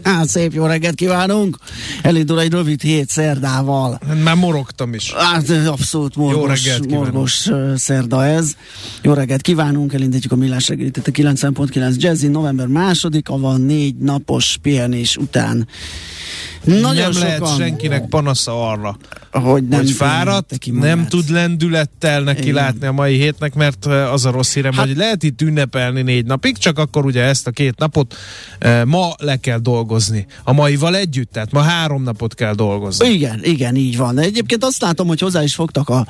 [0.24, 1.56] Szép jó reggelt kívánunk!
[2.02, 4.00] Elindul egy rövid hét szerdával.
[4.24, 5.12] Már morogtam is.
[5.12, 8.52] Hát abszolút morgos, reggelt morgos szerda ez.
[9.02, 10.96] Jó reggelt kívánunk, elindítjuk a millás reggelit.
[10.96, 15.68] Itt a 9.9 Jazzy, november másodika van, négy napos pihenés után.
[16.64, 18.96] Nagyon nem sokan, lehet senkinek panasza arra,
[19.30, 22.54] hogy nem hogy fáradt, nem tud lendülettel neki Igen.
[22.54, 26.02] látni a mai hétnek, mert eh, az a rossz hírem, Hát- hogy lehet itt ünnepelni
[26.02, 28.14] négy napig, csak akkor ugye ezt a két napot
[28.58, 30.26] eh, ma le kell dolgozni.
[30.44, 33.08] A maival együtt, tehát ma három napot kell dolgozni.
[33.08, 34.18] Igen, igen, így van.
[34.18, 36.06] Egyébként azt látom, hogy hozzá is fogtak a,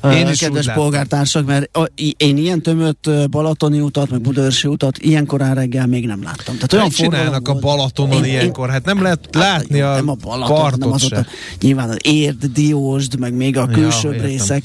[0.00, 4.68] a Én is kedves polgártársak, mert a, én ilyen tömött ö, Balatoni utat, meg Budaörsi
[4.68, 6.54] utat ilyen korán reggel még nem láttam.
[6.54, 7.54] Tehát olyan csinálnak a.
[7.54, 8.70] Balatonon én- ilyenkor?
[8.70, 11.26] Hát nem lehet Hát, látni jó, a, nem a Balaton, hanem partot az ott a,
[11.60, 14.26] nyilván az Érd, Diósd, meg még a Ja, külsőbb értem.
[14.26, 14.64] részek,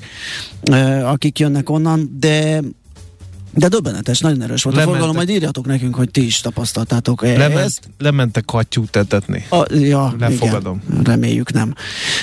[1.03, 2.61] akik jönnek onnan, de
[3.53, 5.01] de döbbenetes, nagyon erős volt a Lementek.
[5.01, 7.89] forgalom, majd írjatok nekünk, hogy ti is tapasztaltátok -e Lement, ezt.
[7.97, 9.45] lementek hattyút etetni.
[9.49, 10.81] A, ja, Lefogadom.
[10.89, 11.73] Igen, reméljük nem.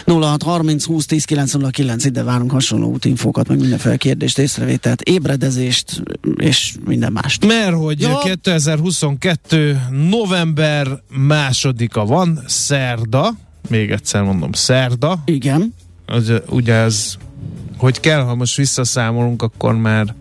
[0.06, 6.02] 06 30 20 10 909 ide várunk hasonló útinfókat, meg mindenféle kérdést, észrevételt, ébredezést
[6.36, 7.46] és minden mást.
[7.46, 8.18] Mert hogy Ja.
[8.18, 9.80] 2022.
[10.10, 13.34] november másodika van, szerda,
[13.68, 15.74] még egyszer mondom, szerda, Igen.
[16.06, 17.14] az, ugye ez,
[17.76, 20.14] hogy kell, ha most visszaszámolunk, akkor már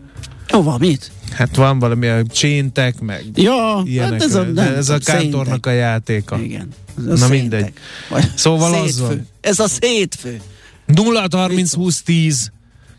[0.47, 1.11] Hova, mit?
[1.31, 5.65] hát van valami a cséntek, meg Ja, ilyenek, hát ez a, nem, ez a kántornak
[5.65, 6.39] a játéka.
[6.39, 6.67] Igen.
[6.97, 7.39] Ez a Na széntek.
[7.39, 7.71] mindegy.
[8.09, 9.05] Vagy Szóval az szétfő.
[9.05, 9.27] van.
[9.41, 10.41] Ez a szétfő.
[10.85, 12.51] 0 30 20 10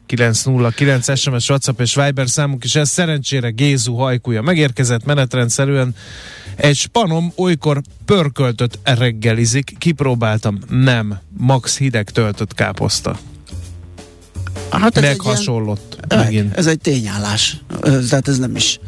[0.06, 5.94] 909 SMS, WhatsApp és Viber számunk is ez szerencsére Gézu hajkúja megérkezett menetrendszerűen
[6.56, 13.19] egy spanom olykor pörköltött reggelizik, kipróbáltam, nem, max hideg töltött káposzta.
[14.71, 15.65] Hát ez Meg egy ilyen-
[16.09, 16.55] megint.
[16.56, 17.56] Ez egy tényállás.
[17.81, 18.79] Tehát ez nem is,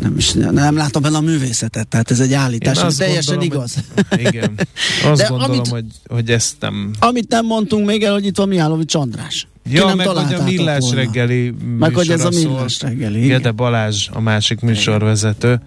[0.00, 3.74] nem is, nem látom benne a művészetet, tehát ez egy állítás, ami teljesen gondolom, igaz.
[4.08, 4.54] Hogy, igen,
[5.10, 6.90] azt De gondolom, amit- hogy, hogy ezt nem...
[6.98, 9.46] Amit nem mondtunk még el, hogy itt van Mihálovics András.
[9.68, 10.96] Ki Ja, nem meg hogy a millás volna.
[10.96, 13.24] reggeli Meg hogy ez a millás reggeli.
[13.24, 13.28] igen.
[13.36, 15.60] Gede Balázs, a másik műsorvezető.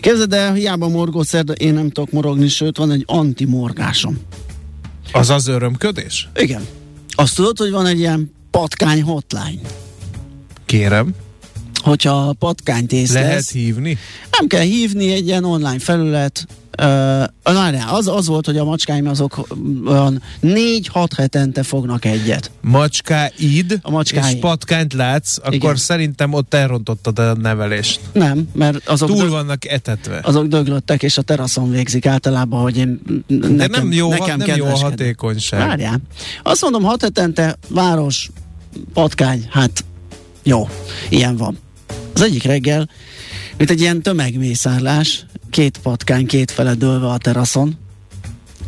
[0.00, 4.18] Képzeld el, hiába morgó szerda, én nem tudok morogni, sőt van egy antimorgásom.
[5.12, 6.28] Az az örömködés?
[6.36, 6.62] Igen.
[7.14, 9.60] Azt tudod, hogy van egy ilyen patkány hotline.
[10.64, 11.14] Kérem.
[11.82, 13.98] Hogyha a patkányt észlelsz, Lehet hívni?
[14.38, 16.46] nem kell hívni egy ilyen online felület,
[16.82, 19.46] Uh, az, az volt, hogy a macskáim azok
[19.86, 22.50] olyan 4-6 hetente fognak egyet.
[22.60, 24.34] Macskáid, A macskáim.
[24.34, 25.76] és patkányt látsz, akkor Igen.
[25.76, 28.00] szerintem ott elrontottad a nevelést.
[28.12, 30.20] Nem, mert azok, Túl dög, vannak etetve.
[30.22, 34.56] azok döglöttek, és a teraszon végzik általában, hogy én nekem, De nem jó, nekem nem
[34.56, 35.60] jó hatékonyság.
[35.66, 36.00] Várjál.
[36.42, 38.30] Azt mondom, hat hetente város,
[38.92, 39.84] patkány, hát
[40.42, 40.68] jó,
[41.08, 41.58] ilyen van.
[42.14, 42.88] Az egyik reggel,
[43.56, 47.76] mint egy ilyen tömegmészárlás, két patkány két fele dőlve a teraszon.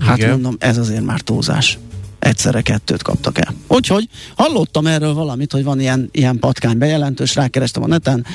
[0.00, 0.31] Hát Igen.
[0.31, 1.79] mondom, ez azért már túlzás.
[2.25, 3.55] Egyszerre kettőt kaptak el.
[3.69, 8.26] Úgyhogy hallottam erről valamit, hogy van ilyen, ilyen patkány bejelentős, rákerestem a neten,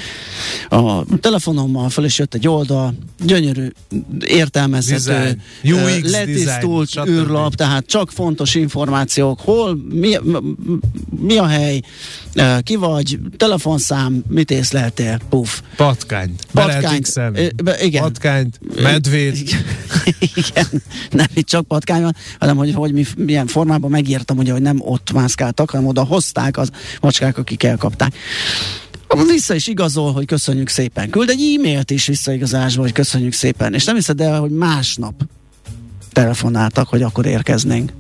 [0.69, 2.94] a telefonommal föl is jött egy oldal,
[3.25, 3.68] gyönyörű,
[4.19, 5.81] értelmezhető, Design.
[5.83, 10.18] UX letisztult design, űrlap, tehát csak fontos információk, hol, mi,
[11.19, 11.81] mi a hely,
[12.62, 15.62] ki vagy, telefonszám, mit észleltél, puf.
[15.75, 16.45] Patkányt.
[16.53, 17.13] Patkányt,
[17.63, 18.01] be- igen.
[18.01, 19.38] Patkányt, medvét.
[20.36, 24.61] Igen, nem itt csak patkány van, hanem hogy, hogy mi, milyen formában megírtam, ugye, hogy
[24.61, 26.69] nem ott mászkáltak, hanem oda hozták az
[27.01, 28.13] macskák, akik elkapták.
[29.27, 31.09] Vissza is igazol, hogy köszönjük szépen.
[31.09, 33.73] Küld egy e-mailt is visszaigazásba, hogy köszönjük szépen.
[33.73, 35.13] És nem hiszed el, hogy másnap
[36.11, 37.91] telefonáltak, hogy akkor érkeznénk.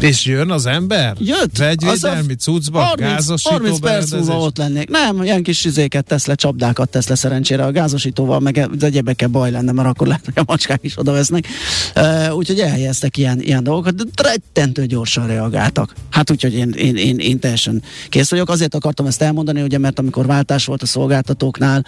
[0.00, 1.16] És jön az ember?
[1.18, 1.56] Jött.
[1.56, 4.88] Vegyvédelmi cuccba, 30, gázosító 30 perc múlva ott lennék.
[4.88, 7.64] Nem, ilyen kis izéket tesz le, csapdákat tesz le szerencsére.
[7.64, 11.12] A gázosítóval meg az egyebekkel baj lenne, mert akkor lehet, hogy a macskák is oda
[11.12, 11.46] vesznek.
[11.96, 15.94] Uh, úgyhogy elhelyeztek ilyen, ilyen dolgokat, de rettentő gyorsan reagáltak.
[16.10, 18.48] Hát úgyhogy én, én, én, én teljesen kész vagyok.
[18.48, 21.86] Azért akartam ezt elmondani, ugye, mert amikor váltás volt a szolgáltatóknál,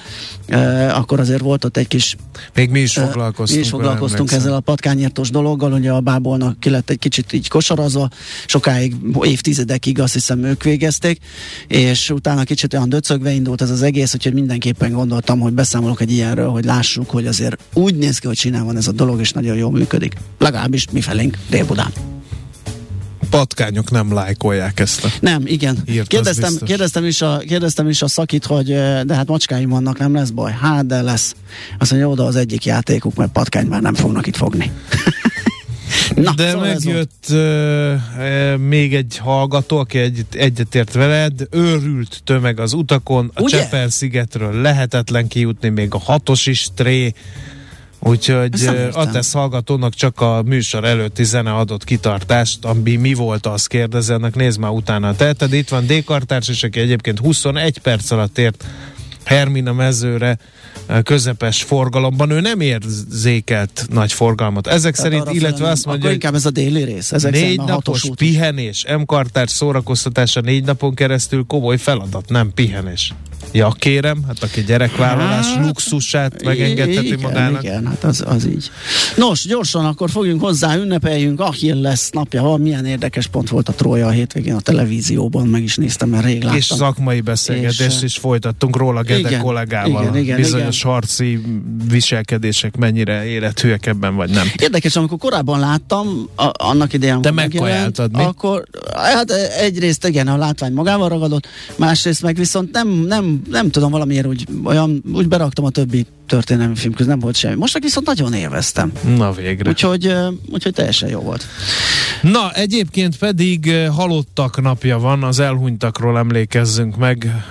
[0.48, 2.16] uh, akkor azért volt ott egy kis
[2.54, 3.60] Még mi is foglalkoztunk.
[3.60, 7.48] Mi is foglalkoztunk ezzel a patkányírtós dologgal, ugye a bábolnak ki lett egy kicsit így
[7.48, 7.99] kosarazva,
[8.46, 11.18] sokáig, évtizedekig azt hiszem ők végezték,
[11.66, 16.12] és utána kicsit olyan döcögve indult ez az egész, úgyhogy mindenképpen gondoltam, hogy beszámolok egy
[16.12, 19.32] ilyenről, hogy lássuk, hogy azért úgy néz ki, hogy csinál van ez a dolog, és
[19.32, 20.14] nagyon jól működik.
[20.38, 21.92] Legalábbis mi felénk Dél-Budán.
[23.30, 25.08] Patkányok nem lájkolják ezt a...
[25.20, 25.78] Nem, igen.
[25.86, 28.66] Írt, kérdeztem, kérdeztem, is a, kérdeztem is a szakit, hogy
[29.04, 30.52] de hát macskáim vannak, nem lesz baj.
[30.60, 31.34] Hát, de lesz.
[31.78, 34.70] Azt mondja, oda az egyik játékuk, mert patkány már nem fognak itt fogni.
[36.14, 37.94] Na, De szóval megjött ö,
[38.56, 43.44] még egy hallgató, aki egy, egyetért veled, őrült tömeg az utakon, a?
[43.44, 47.12] Csepel-szigetről lehetetlen kijutni, még a hatos is tré,
[47.98, 49.00] úgyhogy Ezt nem ö, értem.
[49.00, 54.12] a tesz hallgatónak csak a műsor előtti zene adott kitartást, ami mi volt, azt kérdezi,
[54.12, 55.52] annak nézd már utána a teheted.
[55.52, 58.64] Itt van D-kartárs, és aki egyébként 21 perc alatt ért
[59.30, 60.38] Hermina mezőre
[60.86, 64.66] ö, közepes forgalomban, ő nem érzékelt nagy forgalmat.
[64.66, 67.12] Ezek Tehát szerint, illetve azt mondja, hogy inkább ez a déli rész.
[67.12, 73.12] Ezek négy napos út pihenés, M-kartárs szórakoztatása négy napon keresztül komoly feladat, nem pihenés.
[73.52, 77.62] Ja, kérem, hát aki gyerekvállalás Hát, luxusát megengedheti igen, magának.
[77.62, 78.70] Igen, hát az, az így.
[79.16, 81.40] Nos, gyorsan akkor fogjunk hozzá, ünnepeljünk.
[81.40, 82.60] Achilles lesz napja van.
[82.60, 86.42] Milyen érdekes pont volt a Trója a hétvégén a televízióban, meg is néztem, mert rég
[86.42, 86.56] láttam.
[86.56, 90.02] És szakmai beszélgetést És, is folytattunk róla Gede igen, kollégával.
[90.02, 90.92] igen, igen, Bizonyos igen.
[90.92, 91.40] harci
[91.90, 94.46] viselkedések mennyire élethűek ebben, vagy nem.
[94.56, 98.22] Érdekes, amikor korábban láttam, a, annak idején, Te megkajáltad, mi?
[98.22, 99.30] Akkor, hát
[99.60, 101.46] egyrészt igen, a látvány magával ragadott,
[101.76, 106.74] másrészt meg viszont nem, nem, nem tudom, valamiért úgy, olyan, úgy beraktam a többi történelmi
[106.74, 107.54] film között, nem volt semmi.
[107.54, 108.92] Most meg viszont nagyon élveztem.
[109.16, 109.68] Na végre.
[109.68, 110.14] Úgyhogy,
[110.50, 111.46] úgyhogy teljesen jó volt.
[112.22, 117.46] Na, egyébként pedig halottak napja van, az elhunytakról emlékezzünk meg,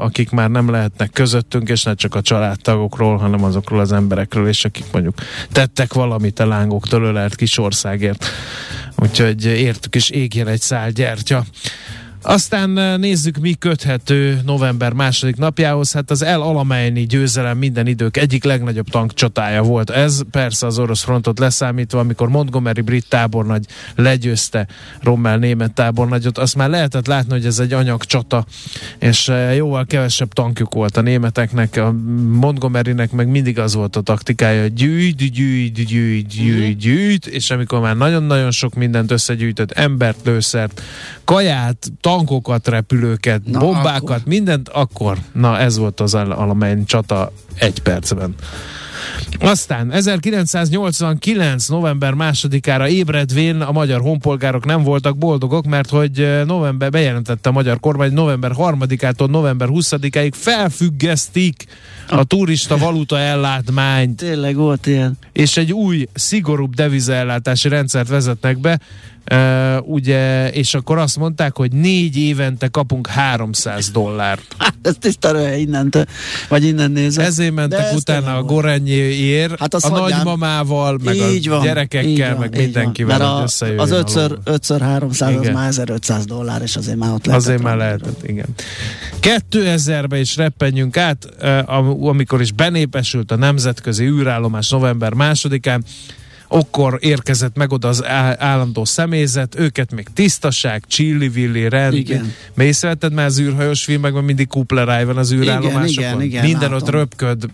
[0.00, 4.64] akik már nem lehetnek közöttünk, és ne csak a családtagokról, hanem azokról az emberekről, és
[4.64, 5.14] akik mondjuk
[5.52, 8.26] tettek valamit a lángoktól ölelt kis országért.
[8.96, 11.44] Úgyhogy értük is égjen egy szál gyertya.
[12.28, 15.92] Aztán eh, nézzük, mi köthető november második napjához.
[15.92, 19.90] Hát az El Alameini győzelem minden idők egyik legnagyobb tankcsatája volt.
[19.90, 24.66] Ez persze az orosz frontot leszámítva, amikor Montgomery brit tábornagy legyőzte
[25.02, 26.38] Rommel német tábornagyot.
[26.38, 28.46] Azt már lehetett látni, hogy ez egy anyagcsata,
[28.98, 31.76] és eh, jóval kevesebb tankjuk volt a németeknek.
[31.76, 31.92] A
[32.30, 37.80] Montgomerynek meg mindig az volt a taktikája, hogy gyűjt, gyűjt, gyűjt, gyűjt, gyűjt, és amikor
[37.80, 40.82] már nagyon-nagyon sok mindent összegyűjtött, embert, lőszert,
[41.26, 44.20] kaját, tankokat, repülőket, Na, bombákat, akkor.
[44.24, 48.34] mindent, akkor na ez volt az alamein csata egy percben.
[49.40, 51.66] Aztán 1989.
[51.66, 57.52] november másodikára ébredvén a magyar honpolgárok nem voltak boldogok, mert hogy eh, november bejelentette a
[57.52, 61.64] magyar kormány, november 3-ától november 20-áig felfüggesztik
[62.08, 65.18] a turista valuta ellátmányt Tényleg volt ilyen.
[65.32, 68.80] és egy új, szigorúbb devizaellátási rendszert vezetnek be,
[69.32, 74.42] Uh, ugye, és akkor azt mondták, hogy négy évente kapunk 300 dollárt.
[74.58, 76.04] Hát ez tiszta innentől,
[76.48, 77.24] vagy innen nézve.
[77.24, 78.42] Ezért mentek De utána a.
[78.42, 80.16] Gorenyéért, Hát a hagyjám.
[80.18, 83.28] nagymamával, meg így a van, gyerekekkel, van, meg mindenkivel, van.
[83.28, 84.36] Mert a, az a 5 ló.
[84.44, 85.52] 5 300 az Igen.
[85.52, 87.46] már 1500 dollár, és azért már ott lehetett.
[87.48, 88.46] Azért már lehetett, igen.
[89.20, 91.24] 2000-be is reppenjünk át,
[91.66, 95.84] am- amikor is benépesült a nemzetközi űrállomás november másodikán,
[96.48, 98.04] akkor érkezett meg oda az
[98.38, 101.94] állandó személyzet, őket még tisztaság, csillivilli, rend.
[101.94, 102.32] Igen.
[102.54, 105.90] Mészvelted már az űrhajós filmekben mindig kupleráj van az űrállomásokon?
[105.90, 106.76] igen, igen, Minden látom.
[106.76, 107.50] ott röpköd,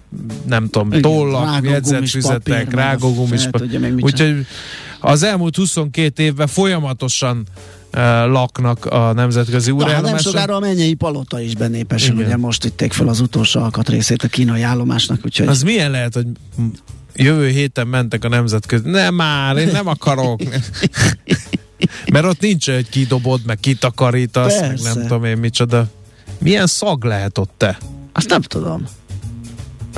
[0.47, 3.49] nem tudom, Igen, tollak, jegyzetfüzetek, rágógumis
[4.01, 4.47] Úgyhogy
[5.01, 7.47] az elmúlt 22 évben folyamatosan
[7.93, 12.27] uh, laknak a nemzetközi hát nem sokára a mennyei palota is benépesül, Igen.
[12.27, 16.27] ugye most vitték fel az utolsó alkatrészét a kínai állomásnak, úgyhogy Az milyen lehet, hogy
[17.14, 18.90] jövő héten mentek a nemzetközi...
[18.90, 20.42] Nem már, én nem akarok.
[22.12, 24.95] Mert ott nincs, hogy kidobod, meg kitakarítasz, meg Persze.
[24.95, 25.87] nem tudom én micsoda.
[26.38, 27.78] Milyen szag lehet ott te?
[28.12, 28.87] azt nem tudom.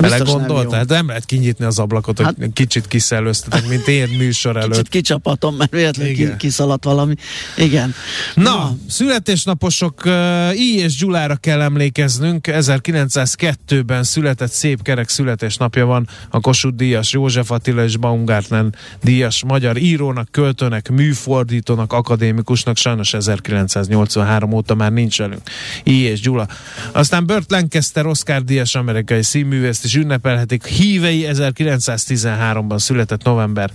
[0.01, 0.79] Belegondoltál?
[0.79, 4.69] Hát nem lehet kinyitni az ablakot, hogy hát, kicsit kiszellőztetek, mint én műsor előtt.
[4.71, 7.13] Kicsit kicsapatom, mert véletlenül ki, kiszaladt valami.
[7.57, 7.93] Igen.
[8.33, 8.75] Na, Na.
[8.87, 10.77] születésnaposok uh, I.
[10.77, 12.47] és Gyulára kell emlékeznünk.
[12.51, 18.65] 1902-ben született szép kerek születésnapja van a Kossuth Díjas József Attila és Baumgartner
[19.03, 22.77] Díjas magyar írónak, költőnek, műfordítónak, akadémikusnak.
[22.77, 25.41] Sajnos 1983 óta már nincs velünk.
[25.83, 25.93] I.
[26.01, 26.47] és Gyula.
[26.91, 30.65] Aztán Burt Lancaster, Oscar Díjas amerikai színművész is ünnepelhetik.
[30.65, 33.71] Hívei 1913-ban született november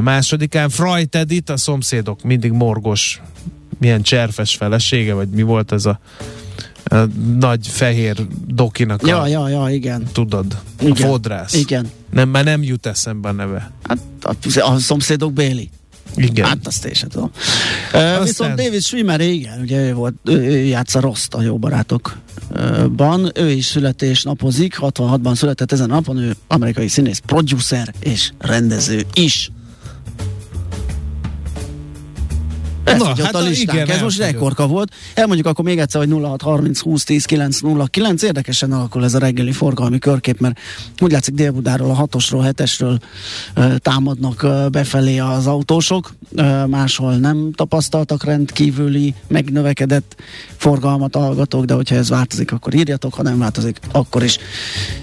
[0.00, 0.68] másodikán.
[0.68, 3.20] Freud Edith, a szomszédok mindig morgos,
[3.78, 6.00] milyen cserfes felesége, vagy mi volt ez a,
[6.84, 6.96] a
[7.38, 10.06] nagy fehér dokinak ja, a, ja, ja, igen.
[10.12, 10.92] Tudod, igen.
[10.92, 11.54] a fodrász.
[11.54, 11.90] Igen.
[12.10, 13.70] Nem, már nem jut eszembe a neve.
[13.82, 15.70] Hát a, a szomszédok Béli.
[16.14, 16.46] Igen.
[16.46, 17.30] Hát azt én sem tudom.
[17.86, 18.22] Aztán...
[18.22, 23.30] Viszont David Schwimmer, igen, ugye ő volt, ő, ő játsza Rost a jó barátokban.
[23.34, 29.50] Ő is születésnapozik, 66-ban született ezen a napon, ő amerikai színész, producer és rendező is.
[32.86, 33.78] Ez Na, hát a listánk.
[33.78, 34.92] Igen, Ez most rekordka volt.
[35.14, 38.22] Elmondjuk akkor még egyszer, hogy 0630 20 10 909.
[38.22, 40.58] Érdekesen alakul ez a reggeli forgalmi körkép, mert
[41.00, 42.98] úgy látszik Dél-Budáról, a hatosról, hetesről
[43.56, 46.14] uh, támadnak befelé az autósok.
[46.66, 50.16] Máshol nem tapasztaltak rendkívüli, megnövekedett
[50.56, 54.38] forgalmat hallgatók, de hogyha ez változik, akkor írjatok, ha nem változik, akkor is.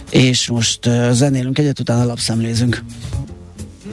[0.10, 2.84] És most zenélünk egyet, utána lapszemlézünk.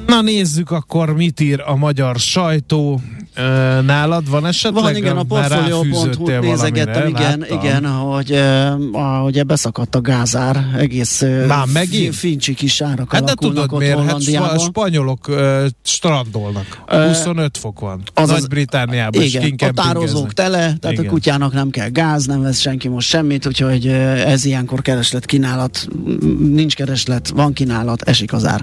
[0.06, 3.00] Na nézzük akkor, mit ír a magyar sajtó.
[3.84, 4.82] Nálad van esetleg?
[4.82, 7.58] Van, igen, a portfolio.hu nézegettem, igen, láttam.
[7.58, 8.40] igen, hogy
[8.92, 12.14] ahogy beszakadt a gázár, egész Már megint?
[12.14, 14.02] fincsi kis árak hát alakulnak tudod, miért?
[14.04, 16.82] Hát a spanyolok uh, strandolnak.
[16.86, 18.02] 25 fok van.
[18.14, 19.22] Nagy-Britániában.
[19.22, 21.06] Igen, a tározók tele, tehát igen.
[21.06, 25.86] a kutyának nem kell gáz, nem vesz senki most semmit, úgyhogy ez ilyenkor kereslet, kínálat,
[26.38, 28.62] nincs kereslet, van kínálat, esik az ár.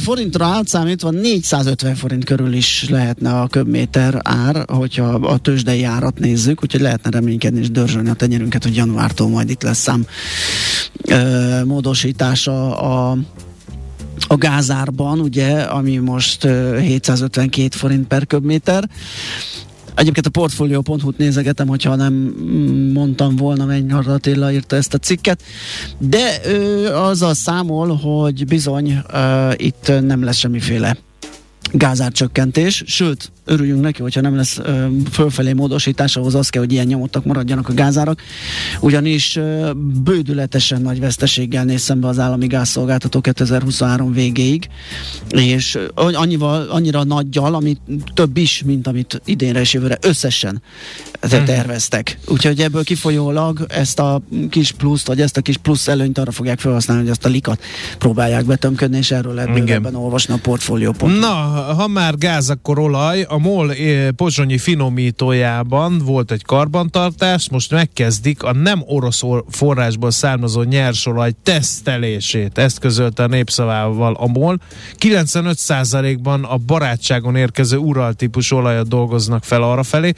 [0.00, 6.18] Forintra átszámítva 450 forint körül is lehetne a köbmény méter ár, hogyha a tőzsdei árat
[6.18, 10.06] nézzük, úgyhogy lehetne reménykedni és dörzsölni a tenyerünket, hogy januártól majd itt lesz szám
[11.04, 13.16] ö, módosítása a
[14.26, 18.88] a gázárban, ugye, ami most 752 forint per köbméter.
[19.94, 22.12] Egyébként a portfolio.hu-t nézegetem, hogyha nem
[22.92, 25.42] mondtam volna, mennyi Attila írta ezt a cikket,
[25.98, 30.96] de ö, azzal számol, hogy bizony ö, itt nem lesz semmiféle
[31.72, 36.86] gázárcsökkentés, sőt, örüljünk neki, hogyha nem lesz ö, fölfelé módosítás, ahhoz az kell, hogy ilyen
[36.86, 38.22] nyomottak maradjanak a gázárak,
[38.80, 39.70] ugyanis ö,
[40.02, 44.68] bődületesen nagy veszteséggel néz szembe az állami gázszolgáltató 2023 végéig,
[45.30, 47.76] és annyival, annyira nagyjal, ami
[48.14, 50.62] több is, mint amit idénre és jövőre összesen
[51.20, 51.44] hmm.
[51.44, 52.18] terveztek.
[52.26, 56.58] Úgyhogy ebből kifolyólag ezt a kis pluszt, vagy ezt a kis plusz előnyt arra fogják
[56.58, 57.62] felhasználni, hogy azt a likat
[57.98, 61.18] próbálják betömködni, és erről lehet bővebben olvasni a portfóliópont.
[61.18, 61.34] Na,
[61.76, 63.22] ha már gáz, akkor olaj.
[63.22, 70.62] A MOL eh, pozsonyi finomítójában volt egy karbantartás, most megkezdik a nem orosz forrásból származó
[70.62, 72.58] nyersolaj tesztelését.
[72.58, 74.58] Ezt közölte a népszavával a MOL.
[74.98, 80.12] 95%-ban a barátságon érkező Ural típus olajat dolgoznak fel arra felé,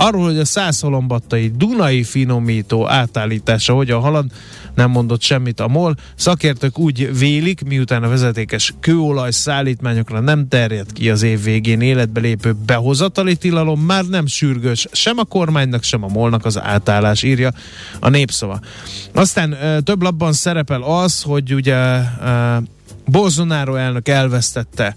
[0.00, 4.26] Arról, hogy a százholombattai Dunai finomító átállítása hogyan halad,
[4.74, 5.94] nem mondott semmit a MOL.
[6.14, 12.20] Szakértők úgy vélik, miután a vezetékes kőolaj szállítmányokra nem terjed ki az év végén életbe
[12.20, 17.52] lépő behozatali tilalom, már nem sürgős sem a kormánynak, sem a molnak az átállás, írja
[18.00, 18.60] a népszava.
[19.14, 22.00] Aztán több labban szerepel az, hogy ugye
[23.04, 24.96] Bolsonaro elnök elvesztette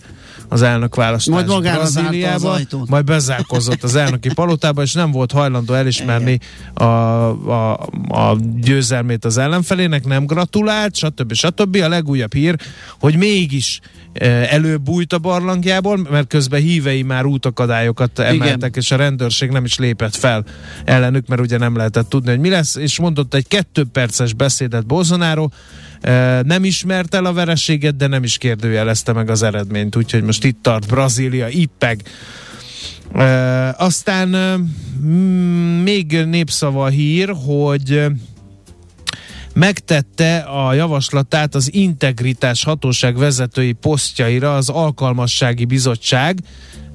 [0.52, 6.40] az elnök választás majd Brazíliába, majd bezárkozott az elnöki palotába, és nem volt hajlandó elismerni
[6.74, 7.74] a, a,
[8.08, 11.34] a győzelmét az ellenfelének, nem gratulált, stb.
[11.34, 11.76] stb.
[11.76, 12.56] A legújabb hír,
[13.00, 13.80] hogy mégis
[14.14, 18.72] e, előbújt a barlangjából, mert közben hívei már útakadályokat emeltek, Igen.
[18.74, 20.46] és a rendőrség nem is lépett fel
[20.86, 24.86] ellenük, mert ugye nem lehetett tudni, hogy mi lesz, és mondott egy kettő perces beszédet
[24.86, 25.48] Bolsonaro,
[26.44, 30.58] nem ismert el a vereséget, de nem is kérdőjelezte meg az eredményt, úgyhogy most itt
[30.62, 32.02] tart Brazília, ippeg.
[33.78, 34.30] Aztán
[35.84, 38.06] még népszava hír, hogy
[39.54, 46.40] megtette a javaslatát az integritás hatóság vezetői posztjaira az alkalmassági bizottság,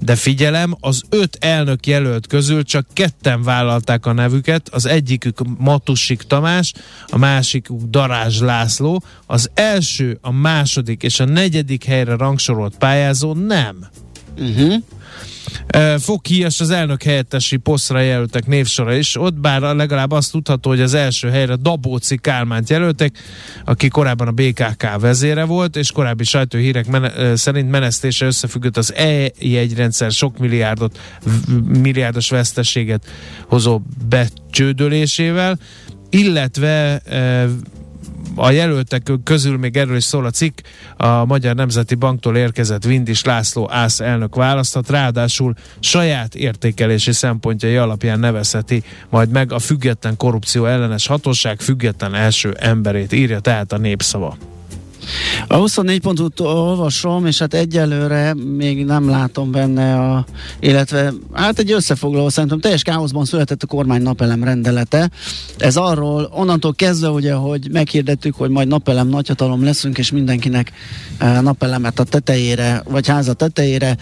[0.01, 6.23] de figyelem, az öt elnök jelölt közül csak ketten vállalták a nevüket, az egyikük Matusik
[6.23, 6.73] Tamás,
[7.07, 13.77] a másikuk Darázs László, az első, a második és a negyedik helyre rangsorolt pályázó nem.
[14.39, 14.75] Uh-huh.
[15.99, 20.95] Fokhíjas az elnök helyettesi posztra jelöltek névsora is, ott bár legalább azt tudható, hogy az
[20.95, 23.19] első helyre Dabóci Kálmánt jelöltek,
[23.65, 30.11] aki korábban a BKK vezére volt, és korábbi sajtóhírek mene- szerint menesztése összefüggött az E-jegyrendszer
[30.11, 30.99] sok milliárdot,
[31.67, 33.05] milliárdos veszteséget
[33.49, 35.59] hozó becsődölésével,
[36.11, 37.03] illetve
[38.37, 40.59] a jelöltek közül még erről is szól a cikk,
[40.97, 48.19] a Magyar Nemzeti Banktól érkezett Vindis László ász elnök választhat, ráadásul saját értékelési szempontjai alapján
[48.19, 54.37] nevezheti majd meg a független korrupció ellenes hatóság független első emberét, írja tehát a népszava.
[55.47, 60.25] A 24 pontot olvasom, és hát egyelőre még nem látom benne a,
[60.61, 65.11] illetve hát egy összefoglaló szerintem teljes káoszban született a kormány napelem rendelete.
[65.59, 70.73] Ez arról, onnantól kezdve ugye, hogy meghirdettük, hogy majd napelem nagyhatalom leszünk, és mindenkinek
[71.21, 73.97] uh, napelemet a tetejére, vagy háza tetejére,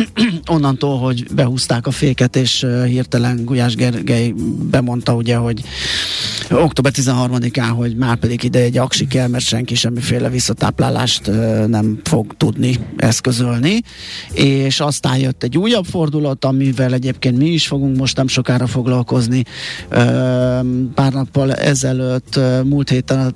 [0.54, 4.34] onnantól, hogy behúzták a féket, és uh, hirtelen Gulyás Gergely
[4.70, 5.62] bemondta ugye, hogy
[6.50, 11.30] október 13-án, hogy már pedig ide egy aksi kell, mert senki semmiféle visszatáplálást
[11.66, 13.82] nem fog tudni eszközölni,
[14.32, 19.44] és aztán jött egy újabb fordulat, amivel egyébként mi is fogunk most nem sokára foglalkozni.
[20.94, 23.34] Pár nappal ezelőtt, múlt héten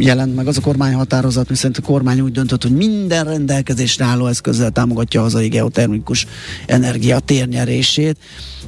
[0.00, 4.70] jelent meg az a kormányhatározat, miszerint a kormány úgy döntött, hogy minden rendelkezésre álló eszközzel
[4.70, 6.26] támogatja a hazai geotermikus
[6.66, 8.16] energia térnyerését,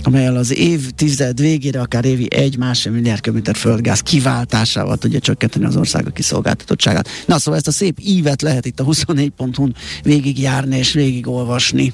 [0.02, 5.76] amelyel az évtized végére akár évi egy másfél milliárd köbméter földgáz kiváltásával tudja csökkenteni az
[5.76, 7.08] ország a kiszolgáltatottságát.
[7.26, 11.92] Na szóval ezt a szép ívet lehet itt a 24.hu-n végigjárni és végigolvasni.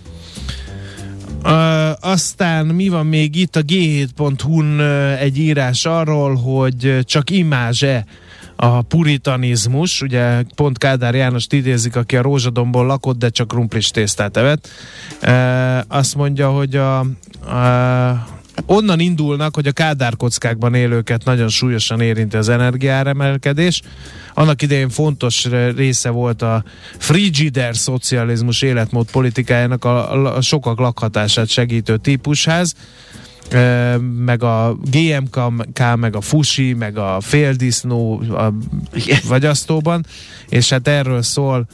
[1.44, 8.04] Uh, aztán mi van még itt a G7.hu-n uh, egy írás arról, hogy csak imázse
[8.60, 14.36] a puritanizmus, ugye pont Kádár János idézik, aki a Rózsadomból lakott, de csak krumplis tésztát
[14.36, 14.68] evett.
[15.20, 18.26] E, azt mondja, hogy a, a
[18.66, 23.82] onnan indulnak, hogy a kádárkockákban élőket nagyon súlyosan érinti az energiáremelkedés.
[24.34, 25.44] Annak idején fontos
[25.76, 26.64] része volt a
[26.98, 32.74] frigider szocializmus életmód politikájának a, a sokak lakhatását segítő típusház
[34.24, 35.40] meg a GMK,
[35.96, 38.52] meg a Fusi, meg a féldisznó a
[39.28, 40.06] vagyasztóban,
[40.48, 41.66] és hát erről szól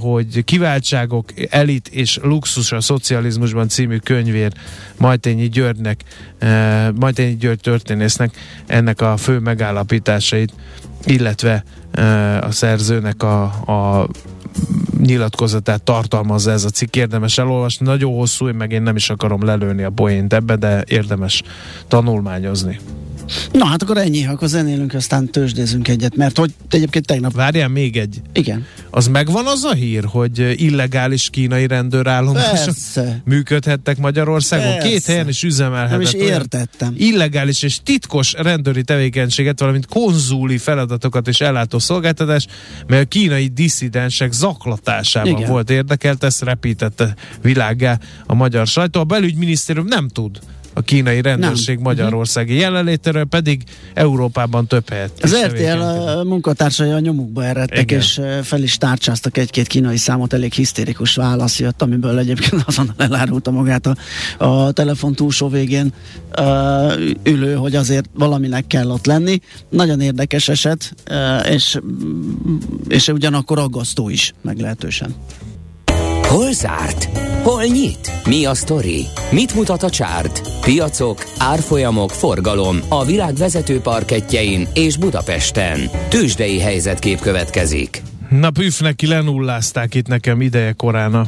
[0.00, 4.52] hogy kiváltságok, elit és luxus a szocializmusban című könyvér
[4.98, 6.00] Majtényi Györgynek,
[6.94, 10.52] Majtényi György történésznek ennek a fő megállapításait,
[11.04, 11.64] illetve
[12.40, 14.08] a szerzőnek a, a
[14.98, 17.86] nyilatkozatát tartalmazza ez a cikk, érdemes elolvasni.
[17.86, 21.42] Nagyon hosszú, meg én nem is akarom lelőni a poént ebbe, de érdemes
[21.88, 22.80] tanulmányozni.
[23.52, 27.32] Na hát akkor ennyi, akkor zenélünk, aztán tőzsdézünk egyet, mert hogy egyébként tegnap...
[27.32, 28.22] Várjál még egy.
[28.32, 28.66] Igen.
[28.90, 32.74] Az megvan az a hír, hogy illegális kínai rendőrállomások
[33.24, 34.72] működhettek Magyarországon?
[34.72, 34.88] Persze.
[34.88, 35.90] Két helyen is üzemelhetett.
[35.90, 36.94] Nem is értettem.
[36.96, 42.46] Illegális és titkos rendőri tevékenységet, valamint konzúli feladatokat és ellátó szolgáltatás,
[42.86, 45.50] mert a kínai disszidensek zaklatásában Igen.
[45.50, 49.00] volt érdekelt, ezt repítette világgá a magyar sajtó.
[49.00, 50.38] A belügyminisztérium nem tud
[50.74, 51.84] a kínai rendőrség Nem.
[51.84, 53.62] magyarországi jelenlétéről, pedig
[53.94, 55.10] Európában több helyet.
[55.22, 55.82] Az RTL
[56.26, 57.98] munkatársai a nyomukba eredtek, Igen.
[57.98, 63.50] és fel is tárcsáztak egy-két kínai számot, elég hisztérikus válasz jött, amiből egyébként azonnal elárulta
[63.50, 63.96] magát a,
[64.44, 65.92] a telefon túlsó végén
[66.38, 69.40] uh, ülő, hogy azért valaminek kell ott lenni.
[69.68, 71.78] Nagyon érdekes eset, uh, és,
[72.88, 75.14] és ugyanakkor aggasztó is, meglehetősen.
[76.34, 77.04] Hol zárt?
[77.42, 78.12] Hol nyit?
[78.24, 79.06] Mi a sztori?
[79.30, 80.40] Mit mutat a csárt?
[80.60, 85.90] Piacok, árfolyamok, forgalom a világ vezető parketjein és Budapesten.
[86.08, 88.02] Tősdei helyzetkép következik.
[88.30, 91.26] Na püf, neki lenullázták itt nekem ideje korán a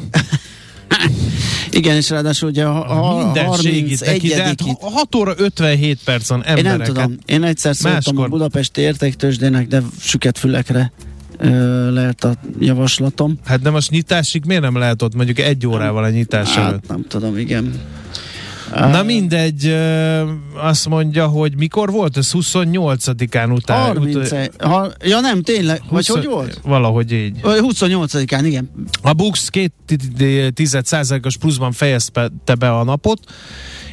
[1.71, 6.73] igen, és ráadásul ugye a, a Minden 31 de hát 6 óra 57 percen embereket.
[6.73, 8.25] Én nem tudom, én egyszer szóltam Máskor...
[8.25, 10.92] a Budapesti értéktősdének, de süket fülekre
[11.90, 13.38] lehet a javaslatom.
[13.44, 16.88] Hát de most nyitásig miért nem lehet ott mondjuk egy órával a nyitás hát, előtt?
[16.88, 17.81] nem tudom, igen.
[18.75, 19.77] Na mindegy,
[20.55, 22.31] azt mondja, hogy mikor volt ez?
[22.33, 23.81] 28-án után?
[23.81, 26.61] 30 ut- ha, ja nem, tényleg, 20, vagy hogy volt?
[26.62, 27.40] Valahogy így.
[27.42, 28.70] 28-án, igen.
[29.03, 33.20] A Bux 2 os pluszban fejezte be a napot,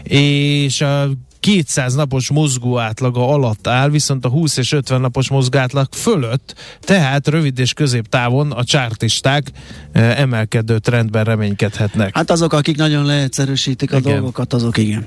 [0.03, 1.09] és a
[1.43, 6.55] 200 napos mozgó átlaga alatt áll, viszont a 20 és 50 napos mozgó átlag fölött,
[6.79, 9.51] tehát rövid és középtávon a csártisták
[9.91, 12.15] eh, emelkedő trendben reménykedhetnek.
[12.15, 14.11] Hát azok, akik nagyon leegyszerűsítik a Igen.
[14.11, 15.05] dolgokat, azok igen.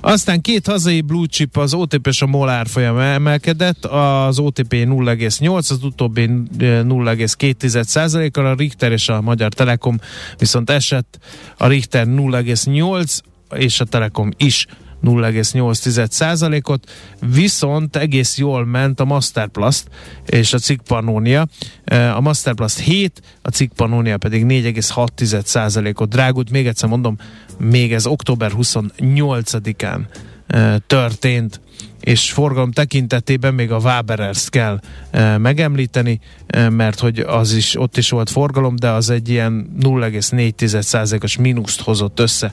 [0.00, 5.56] Aztán két hazai blue chip, az OTP és a MOL árfolyam emelkedett, az OTP 0,8,
[5.56, 10.00] az utóbbi eh, 0,2%-kal, a Richter és a Magyar Telekom
[10.38, 11.18] viszont esett,
[11.56, 13.18] a Richter 0,8
[13.54, 14.66] és a Telekom is
[15.04, 16.90] 0,8%-ot,
[17.32, 19.88] viszont egész jól ment a Masterplast
[20.26, 21.46] és a Cikk Pannonia.
[21.84, 26.50] Eh, A Masterplast 7, a Cikk Pannonia pedig 4,6%-ot drágult.
[26.50, 27.16] Még egyszer mondom,
[27.58, 30.00] még ez október 28-án
[30.46, 31.60] eh, történt
[32.00, 37.96] és forgalom tekintetében még a Waberers kell e, megemlíteni, e, mert hogy az is, ott
[37.96, 42.52] is volt forgalom, de az egy ilyen 0,4%-os mínuszt hozott össze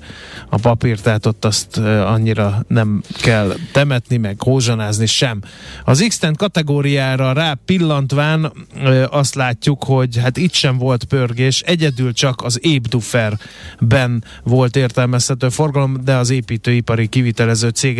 [0.49, 5.41] a papír, tehát ott azt e, annyira nem kell temetni, meg hózsanázni sem.
[5.83, 8.51] Az x kategóriára rá pillantván
[8.83, 15.49] e, azt látjuk, hogy hát itt sem volt pörgés, egyedül csak az Ébduferben volt értelmezhető
[15.49, 17.99] forgalom, de az építőipari kivitelező cég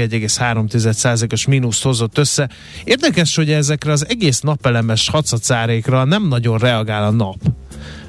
[1.16, 2.50] 1,3%-os mínuszt hozott össze.
[2.84, 7.38] Érdekes, hogy ezekre az egész napelemes hacacárékra nem nagyon reagál a nap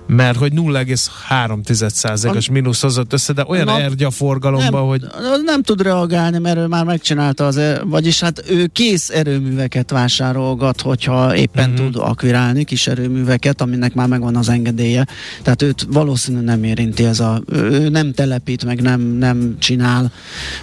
[0.07, 5.03] mert hogy 0,3%-os mínusz hozott össze, de olyan Nap- ergya forgalomban, nem, hogy
[5.45, 10.81] nem tud reagálni, mert ő már megcsinálta az, e- vagyis hát ő kész erőműveket vásárolgat,
[10.81, 11.91] hogyha éppen uh-huh.
[11.91, 15.07] tud akvirálni kis erőműveket, aminek már megvan az engedélye.
[15.43, 20.13] Tehát őt valószínűleg nem érinti ez a, ő nem telepít, meg nem, nem csinál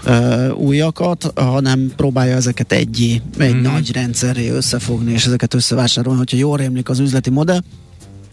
[0.03, 3.71] ö, újakat, hanem próbálja ezeket egy, egy uh-huh.
[3.71, 7.59] nagy rendszerré összefogni, és ezeket összevásárolni, hogyha jól rémlik az üzleti modell,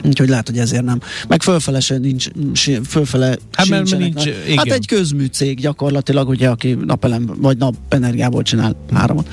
[0.04, 1.00] Úgyhogy lehet, hogy ezért nem.
[1.28, 2.26] Meg fölfele se nincs,
[2.88, 4.56] fölfele Hát, mert nincs- igen.
[4.56, 9.28] Hát egy közműcég gyakorlatilag, ugye, aki napelem vagy napenergiából csinál áramot.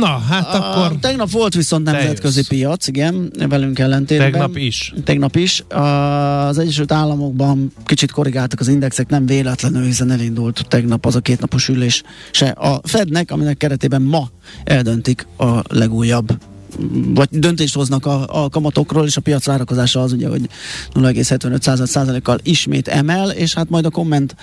[0.00, 2.48] na, hát A, akkor tegnap volt viszont nemzetközi jössz.
[2.48, 4.30] piac, igen, velünk ellentétben.
[4.32, 4.92] tegnap is.
[5.04, 5.64] Tegnap is.
[5.68, 11.68] Az Egyesült Államokban kicsit korrigáltak az indexek, nem véletlenül, hiszen elindult tegnap az a kétnapos
[11.68, 14.28] ülés se a Fednek, aminek keretében ma
[14.64, 16.38] eldöntik a legújabb
[17.14, 20.48] vagy döntést hoznak a, a kamatokról, és a piac várakozása az ugye, hogy
[20.94, 24.36] 0,75%-kal ismét emel, és hát majd a komment,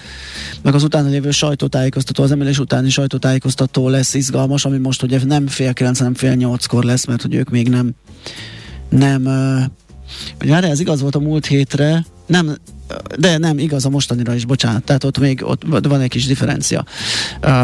[0.61, 5.47] meg az utána lévő sajtótájékoztató, az emelés utáni sajtótájékoztató lesz izgalmas, ami most ugye nem
[5.47, 7.91] fél kilenc, hanem fél nyolckor lesz, mert hogy ők még nem
[8.89, 9.23] nem
[10.39, 12.57] vagy várjál, ez igaz volt a múlt hétre, nem,
[13.19, 16.85] de nem, igaz a mostanira is, bocsánat, tehát ott még ott van egy kis differencia.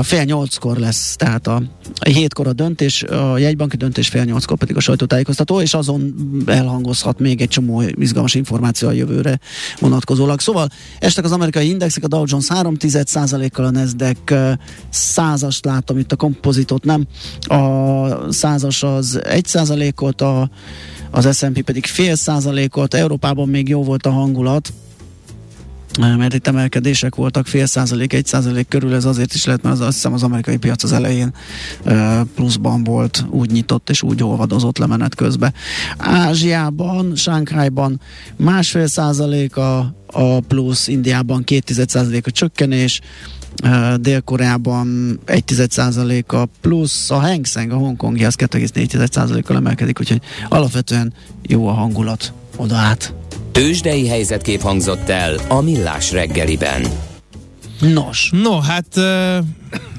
[0.02, 1.64] Fél nyolckor lesz, tehát a,
[2.10, 6.16] hétkor a döntés, a jegybanki döntés, fél nyolckor pedig a sajtótájékoztató, és azon
[6.46, 9.40] elhangozhat még egy csomó izgalmas információ a jövőre
[9.80, 10.40] vonatkozólag.
[10.40, 12.78] Szóval estek az amerikai indexek, a Dow Jones 3
[13.52, 14.58] kal a Nasdaq
[14.90, 17.06] százast látom itt a kompozitot, nem?
[17.40, 20.50] A százas az egy százalékot, a
[21.12, 24.74] az S&P pedig fél százalékot, Európában még jó volt a hangulat,
[26.00, 29.82] mert itt emelkedések voltak, fél százalék, egy százalék körül, ez azért is lehet, mert az,
[29.82, 31.34] azt hiszem az amerikai piac az elején
[31.84, 35.54] ö, pluszban volt, úgy nyitott és úgy olvadozott lemenet közben.
[35.98, 38.00] Ázsiában, Sánkhájban
[38.36, 43.02] másfél százalék a, a plusz, Indiában két százalék a csökkenés,
[44.00, 50.00] Dél-Koreában egy tized százalék a plusz, a Hang Seng, a hongkongi az 2,4 százalékkal emelkedik,
[50.00, 53.14] úgyhogy alapvetően jó a hangulat oda át.
[53.52, 56.86] Tőzsdei helyzetkép hangzott el a Millás reggeliben.
[57.80, 58.88] Nos, No, hát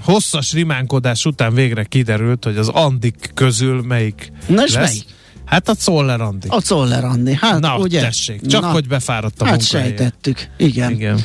[0.04, 4.84] hosszas rimánkodás után végre kiderült, hogy az Andik közül melyik Na és lesz.
[4.84, 5.04] melyik?
[5.48, 6.46] Hát a Czoller Andi.
[6.50, 8.00] A Czoller Andi, hát Na, ugye?
[8.00, 10.90] tessék, csak Na, hogy befáradt a Hát sejtettük, igen.
[10.90, 11.20] igen.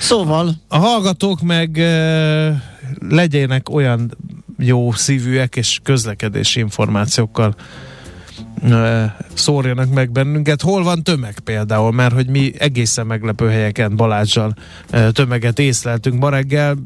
[0.00, 1.76] Szóval, A hallgatók meg
[3.08, 4.16] legyenek olyan
[4.58, 7.54] jó szívűek és közlekedési információkkal
[9.34, 10.62] szórjanak meg bennünket.
[10.62, 14.54] Hol van tömeg például, mert hogy mi egészen meglepő helyeken Balázsjal
[15.12, 16.76] tömeget észleltünk ma reggel.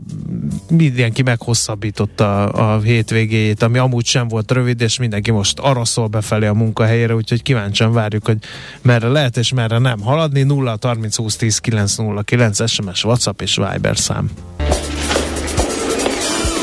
[0.70, 6.46] Mindenki meghosszabbította a hétvégéjét, ami amúgy sem volt rövid, és mindenki most arra szól befelé
[6.46, 8.38] a munkahelyére, úgyhogy kíváncsian várjuk, hogy
[8.82, 10.42] merre lehet és merre nem haladni.
[10.42, 14.30] 0 30 20 10 909 SMS, WhatsApp és Viber szám.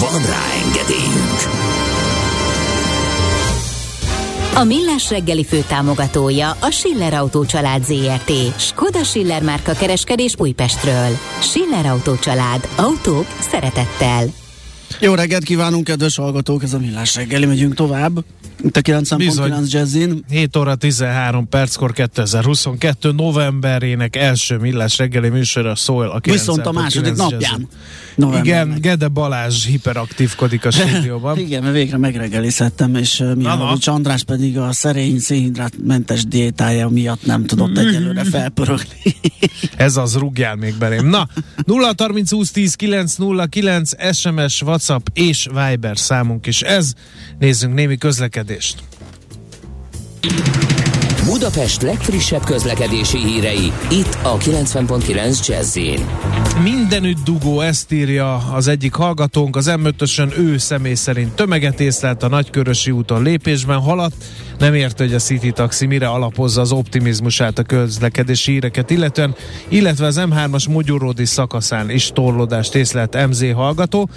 [0.00, 1.40] Van rá engedélyünk!
[4.54, 8.32] A Millás reggeli főtámogatója a Schiller Autó család ZRT.
[8.60, 11.18] Skoda Schiller márka kereskedés Újpestről.
[11.40, 12.68] Schiller Autó család.
[12.76, 14.26] Autók szeretettel.
[15.00, 18.24] Jó reggelt kívánunk, kedves hallgatók, ez a Millás reggeli, megyünk tovább.
[18.64, 20.24] Itt a 90.9 Jazzin.
[20.28, 27.14] 7 óra 13 perckor 2022 novemberének első Millás reggeli műsora szól a Viszont a második
[27.14, 27.68] napján.
[28.16, 31.38] Igen, Gede Balázs hiperaktívkodik a stúdióban.
[31.38, 37.78] Igen, mert végre megreggelizhettem, és Mihálovics András pedig a szerény szénhidrátmentes diétája miatt nem tudott
[37.86, 39.16] egyelőre felpörögni.
[39.76, 41.06] Ez az, rúgjál még belém.
[41.06, 41.28] Na,
[41.64, 46.92] 0 30 20 10 9 0 9 SMS, WhatsApp és Viber számunk is ez.
[47.38, 48.82] Nézzünk némi közlekedést.
[51.26, 55.78] Budapest legfrissebb közlekedési hírei, itt a 90.9 jazz
[56.62, 59.86] Mindenütt dugó, ezt írja az egyik hallgatónk, az m
[60.38, 64.24] ő személy szerint tömeget észlelt a Nagykörösi úton lépésben haladt,
[64.58, 69.34] nem érte, hogy a City Taxi mire alapozza az optimizmusát a közlekedési híreket, illetően,
[69.68, 74.08] illetve az M3-as Mogyoródi szakaszán is torlódást észlelt MZ hallgató.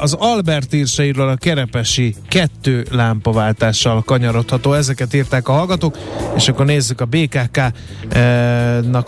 [0.00, 5.97] Az Albert írsairól a Kerepesi kettő lámpaváltással kanyarodható, ezeket írták a hallgatók,
[6.36, 7.50] és akkor nézzük a BKK-nak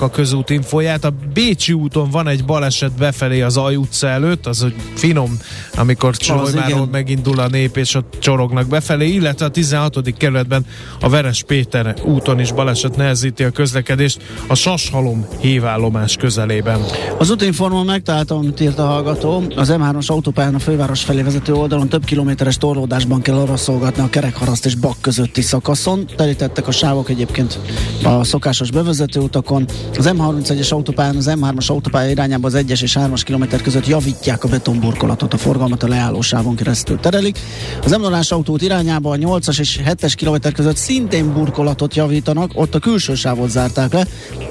[0.02, 1.04] a közút infóját.
[1.04, 5.38] A Bécsi úton van egy baleset befelé az Aj utca előtt, az hogy finom,
[5.74, 10.66] amikor Csolymárról megindul a nép, és ott csorognak befelé, illetve a 16 kerületben
[11.00, 16.80] a Veres Péter úton is baleset nehezíti a közlekedést a Sashalom hívállomás közelében.
[17.18, 19.42] Az útinformon megtaláltam, amit írt a hallgató.
[19.56, 24.08] Az M3-as autópályán a főváros felé vezető oldalon több kilométeres torlódásban kell arra szolgatni a
[24.08, 26.06] kerekharaszt és bak közötti szakaszon.
[26.16, 27.58] Terítettek a sávok egyébként
[28.02, 29.66] a szokásos bevezető utakon.
[29.98, 34.48] Az M31-es autópályán az M3-as autópálya irányába az 1-es és 3-as kilométer között javítják a
[34.48, 37.38] betonburkolatot, a forgalmat a leállósávon keresztül terelik.
[37.84, 42.74] Az m autót irányába a 8-as és 7-es 2 kilométer között szintén burkolatot javítanak, ott
[42.74, 44.06] a külső sávot zárták le.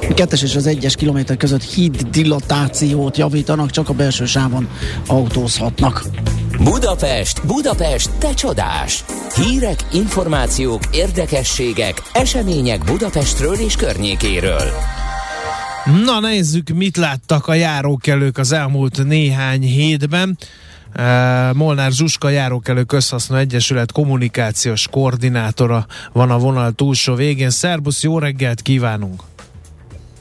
[0.10, 4.68] A 2 és az 1-es kilométer között híd dilatációt javítanak, csak a belső sávon
[5.08, 6.04] autózhatnak.
[6.64, 9.04] Budapest, Budapest, te csodás!
[9.36, 14.72] Hírek, információk, érdekességek, események Budapestről és környékéről.
[16.06, 20.38] Na nézzük, mit láttak a járókelők az elmúlt néhány hétben.
[21.54, 27.50] Molnár Zsuska Járókelő Közhasznú Egyesület kommunikációs koordinátora van a vonal túlsó végén.
[27.50, 29.22] Szerbusz, jó reggelt kívánunk!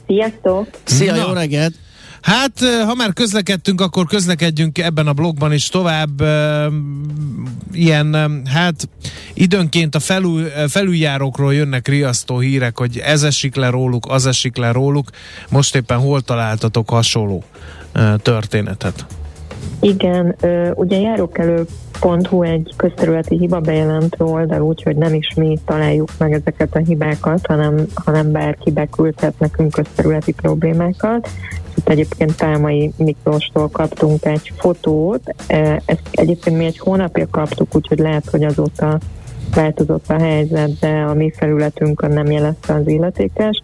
[0.07, 0.67] Sziasztok!
[0.83, 1.21] Szia, Na.
[1.21, 1.73] jó reggelt!
[2.21, 6.23] Hát, ha már közlekedtünk, akkor közlekedjünk ebben a blogban is tovább.
[7.71, 8.89] Ilyen, hát
[9.33, 14.71] időnként a felül, felüljárókról jönnek riasztó hírek, hogy ez esik le róluk, az esik le
[14.71, 15.09] róluk.
[15.49, 17.43] Most éppen hol találtatok hasonló
[18.21, 19.05] történetet?
[19.79, 20.35] Igen,
[20.73, 26.79] ugye járókelő.hu egy közterületi hiba bejelentő oldal, úgyhogy nem is mi találjuk meg ezeket a
[26.79, 31.29] hibákat, hanem, hanem bárki beküldhet nekünk közterületi problémákat.
[31.75, 35.21] Itt egyébként Pálmai Miklóstól kaptunk egy fotót,
[35.85, 38.99] ezt egyébként mi egy hónapja kaptuk, úgyhogy lehet, hogy azóta
[39.55, 43.61] változott a helyzet, de a mi felületünkön nem jelezte az illetékes.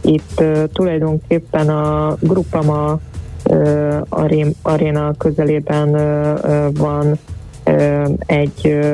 [0.00, 3.00] Itt tulajdonképpen a Grupama
[4.62, 5.90] aréna közelében
[6.72, 7.18] van
[8.18, 8.84] egy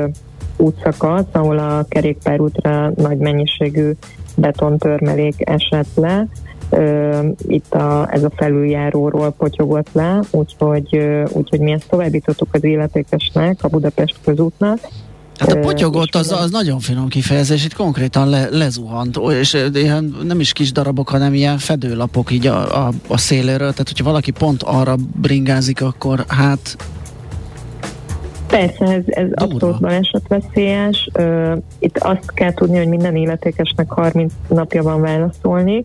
[0.57, 3.91] útszakasz, ahol a kerékpárútra nagy mennyiségű
[4.37, 6.27] betontörmelék esett le.
[7.47, 10.97] Itt a, ez a felüljáróról potyogott le, úgyhogy,
[11.33, 14.79] úgyhogy mi ezt továbbítottuk az illetékesnek, a Budapest közútnak,
[15.41, 20.41] Hát a potyogott az, az nagyon finom kifejezés, itt konkrétan le, lezuhant, és ilyen nem
[20.41, 24.63] is kis darabok, hanem ilyen fedőlapok így a, a, a széléről, tehát hogyha valaki pont
[24.63, 26.77] arra bringázik, akkor hát
[28.47, 31.09] Persze, ez, ez abszolút balesetveszélyes.
[31.19, 35.83] Uh, itt azt kell tudni, hogy minden illetékesnek 30 napja van válaszolni.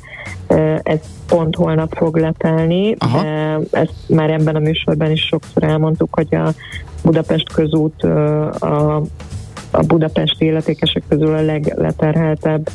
[0.48, 3.22] Uh, ez pont holnap fog letelni, Aha.
[3.22, 6.54] de ezt már ebben a műsorban is sokszor elmondtuk, hogy a
[7.04, 9.02] Budapest közút a
[9.76, 12.70] a budapesti illetékesek közül a legleterheltebb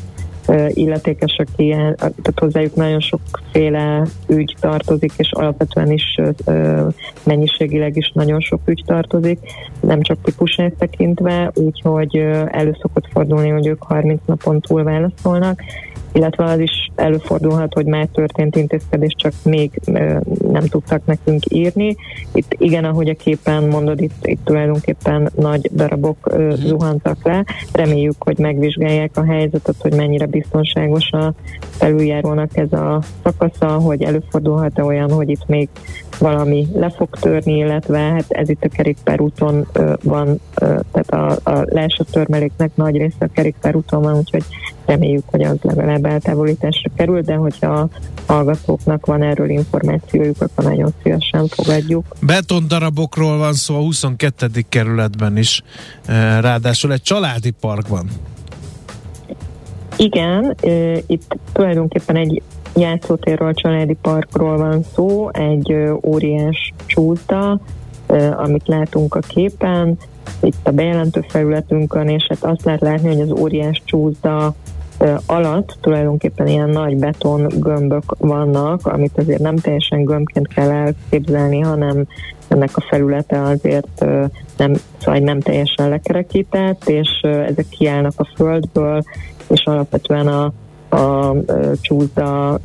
[0.69, 6.21] illetékesek ilyen, tehát hozzájuk nagyon sokféle ügy tartozik, és alapvetően is
[7.23, 9.39] mennyiségileg is nagyon sok ügy tartozik,
[9.81, 15.63] nem csak típusát tekintve, úgyhogy elő szokott fordulni, hogy ők 30 napon túl válaszolnak,
[16.13, 19.71] illetve az is előfordulhat, hogy már történt intézkedés, csak még
[20.51, 21.97] nem tudtak nekünk írni.
[22.33, 27.45] Itt igen, ahogy a képen mondod, itt, itt tulajdonképpen nagy darabok uh, zuhantak le.
[27.73, 31.33] Reméljük, hogy megvizsgálják a helyzetet, hogy mennyire biztonságos a
[31.71, 35.69] felüljárónak ez a szakasza, hogy előfordulhat-e olyan, hogy itt még
[36.19, 39.67] valami le fog törni, illetve hát ez itt a kerékpárúton
[40.03, 40.41] van,
[40.93, 44.45] tehát a, a leesett törmeléknek nagy része a kerékpárúton van, úgyhogy
[44.87, 47.89] reméljük, hogy az legalább eltávolításra kerül, de hogyha a
[48.27, 52.05] hallgatóknak van erről információjuk, akkor nagyon szívesen fogadjuk.
[52.21, 54.49] Beton darabokról van szó a 22.
[54.69, 55.63] kerületben is,
[56.41, 58.09] ráadásul egy családi park van.
[60.01, 60.55] Igen,
[61.07, 62.43] itt tulajdonképpen egy
[62.77, 67.61] játszótérről, családi parkról van szó, egy óriás csúszda,
[68.37, 69.99] amit látunk a képen,
[70.43, 74.55] itt a bejelentő felületünkön, és hát azt lehet látni, hogy az óriás csúszda
[75.27, 82.05] alatt tulajdonképpen ilyen nagy beton gömbök vannak, amit azért nem teljesen gömbként kell elképzelni, hanem
[82.49, 84.05] ennek a felülete azért
[84.57, 89.03] nem, szóval nem teljesen lekerekített, és ezek kiállnak a földből,
[89.51, 90.53] és alapvetően a
[90.91, 91.35] a
[91.81, 92.59] csúszda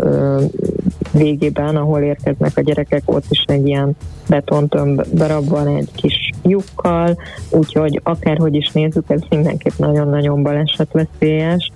[1.12, 3.96] végében, ahol érkeznek a gyerekek, ott is egy ilyen
[4.30, 7.18] betontömb darab van egy kis lyukkal,
[7.50, 11.72] úgyhogy akárhogy is nézzük, ez mindenképp nagyon-nagyon balesetveszélyes.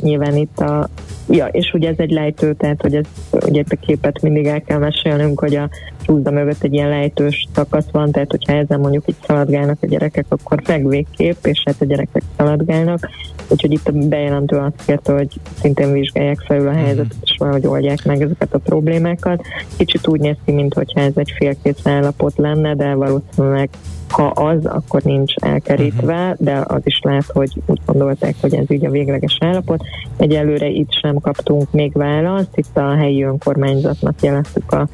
[0.00, 0.88] Nyilván itt a
[1.28, 4.78] Ja, és ugye ez egy lejtő, tehát hogy ez, ugye a képet mindig el kell
[4.78, 5.68] mesélnünk, hogy a
[6.02, 10.24] csúszda mögött egy ilyen lejtős szakasz van, tehát hogyha ezen mondjuk itt szaladgálnak a gyerekek,
[10.28, 13.10] akkor meg végképp, és hát a gyerekek szaladgálnak,
[13.48, 15.28] úgyhogy itt a bejelentő azt kérte, hogy
[15.60, 16.80] szintén vizsgálják felül a mhm.
[16.80, 19.42] helyzetet, és valahogy oldják meg ezeket a problémákat.
[19.76, 23.68] Kicsit úgy néz ki, mintha ez egy félkész állapot lenne, de valószínűleg
[24.08, 26.36] ha az, akkor nincs elkerítve, uh-huh.
[26.38, 29.82] de az is lehet, hogy úgy gondolták, hogy ez így a végleges állapot.
[30.16, 34.88] Egyelőre itt sem kaptunk még választ, itt a helyi önkormányzatnak jeleztük a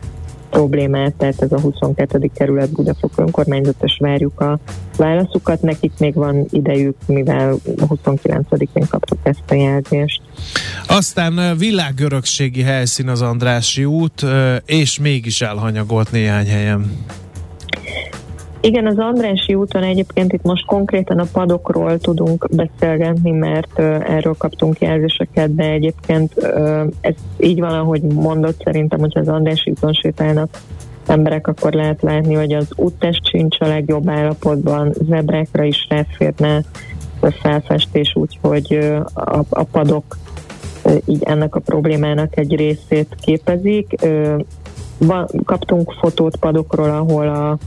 [0.53, 2.31] problémát, tehát ez a 22.
[2.35, 4.59] kerület Budafok önkormányzat, és várjuk a
[4.97, 5.63] válaszukat.
[5.63, 10.23] Nekik még van idejük, mivel 29-én kaptuk ezt a jelzést.
[10.87, 14.27] Aztán világörökségi helyszín az Andrási út,
[14.65, 16.91] és mégis elhanyagolt néhány helyen.
[18.65, 24.81] Igen, az Andrási úton egyébként itt most konkrétan a padokról tudunk beszélgetni, mert erről kaptunk
[24.81, 26.35] jelzéseket, de egyébként
[27.01, 30.49] ez így van, ahogy mondott, szerintem, hogy az Andrási úton sétálnak
[31.07, 36.63] emberek, akkor lehet látni, hogy az úttest sincs a legjobb állapotban, zebrákra is ráférne
[37.21, 38.79] a felfestés, úgyhogy
[39.15, 40.17] a, a padok
[41.05, 43.95] így ennek a problémának egy részét képezik.
[44.99, 47.59] Van, kaptunk fotót padokról, ahol a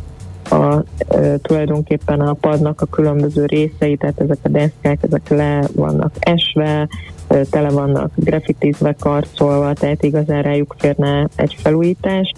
[0.49, 6.12] a, e, tulajdonképpen a padnak a különböző részei, tehát ezek a deszkák, ezek le vannak
[6.19, 6.88] esve,
[7.27, 12.31] e, tele vannak grafitizve, karcolva, tehát igazán rájuk férne egy felújítás.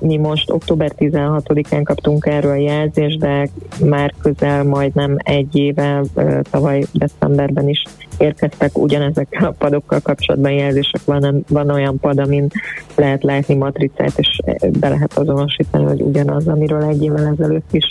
[0.00, 3.48] Mi most október 16-án kaptunk erről jelzést, de
[3.84, 6.02] már közel majdnem egy éve,
[6.50, 7.82] tavaly decemberben is
[8.18, 11.00] érkeztek ugyanezekkel a padokkal kapcsolatban jelzések.
[11.04, 12.48] Van, van olyan pad, amin
[12.94, 14.40] lehet látni matricát, és
[14.80, 17.90] be lehet azonosítani, hogy ugyanaz, amiről egy évvel ezelőtt is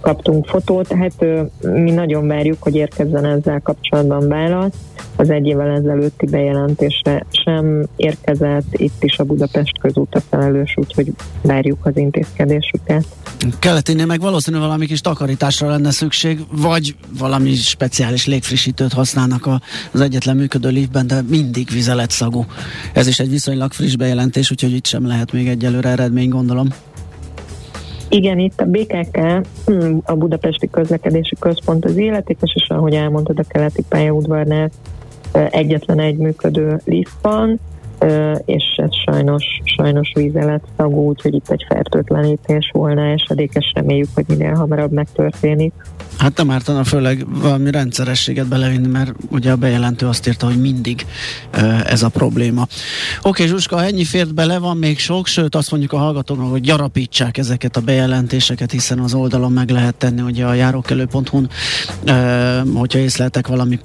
[0.00, 1.24] kaptunk fotót, tehát
[1.60, 4.74] mi nagyon várjuk, hogy érkezzen ezzel kapcsolatban válasz.
[5.16, 11.12] Az egy évvel ezelőtti bejelentésre sem érkezett, itt is a Budapest közút a felelős, úgyhogy
[11.42, 13.04] várjuk az intézkedésüket.
[13.58, 19.48] Keleténél meg valószínűleg valami kis takarításra lenne szükség, vagy valami speciális légfrissítőt használnak
[19.92, 22.44] az egyetlen működő liftben, de mindig vizeletszagú.
[22.92, 26.68] Ez is egy viszonylag friss bejelentés, úgyhogy itt sem lehet még egyelőre eredmény, gondolom.
[28.08, 33.44] Igen, itt a BKK, hm, a Budapesti Közlekedési Központ az életékes, és ahogy elmondtad, a
[33.48, 34.70] keleti pályaudvarnál
[35.32, 37.60] egyetlen egy működő lift van,
[38.44, 44.54] és ez sajnos, sajnos vízelet szagú, úgyhogy itt egy fertőtlenítés volna esedékes, reméljük, hogy minél
[44.54, 45.72] hamarabb megtörténik.
[46.18, 51.06] Hát nem ártana főleg valami rendszerességet belevinni, mert ugye a bejelentő azt írta, hogy mindig
[51.86, 52.66] ez a probléma.
[53.22, 57.38] Oké, Zsuska, ennyi fért bele, van még sok, sőt azt mondjuk a hallgatóknak, hogy gyarapítsák
[57.38, 61.48] ezeket a bejelentéseket, hiszen az oldalon meg lehet tenni, ugye a járókelő.hu-n,
[62.74, 63.78] hogyha észleltek valami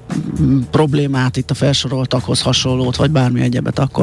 [0.71, 4.01] problémát itt a felsoroltakhoz hasonlót, vagy bármi egyebet, akkor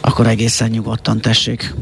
[0.00, 1.74] akkor egészen nyugodtan tessék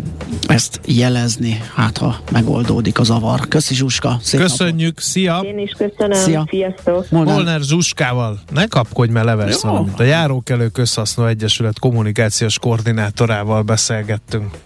[0.46, 3.48] ezt jelezni, hát ha megoldódik a zavar.
[3.48, 5.02] Köszi Zsuska, szép Köszönjük, napot.
[5.02, 5.40] szia!
[5.44, 6.46] Én is köszönöm, Szia.
[6.50, 7.06] sziasztok!
[7.10, 10.00] Molnár, Molnár Zsuskával, ne kapkodj, mert leversz valamit.
[10.00, 14.56] A Járókelő Közhasznó Egyesület kommunikációs koordinátorával beszélgettünk.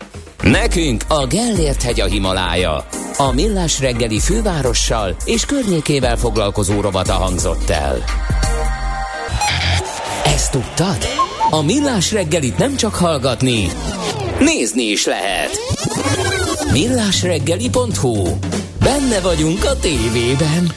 [0.43, 2.87] Nekünk a Gellért hegy a Himalája.
[3.17, 8.05] A Millás reggeli fővárossal és környékével foglalkozó rovata hangzott el.
[10.25, 11.28] Ezt tudtad?
[11.51, 13.69] A Millás reggelit nem csak hallgatni,
[14.41, 15.51] nézni is lehet.
[16.73, 18.27] Millásreggeli.hu
[18.79, 20.73] Benne vagyunk a tévében.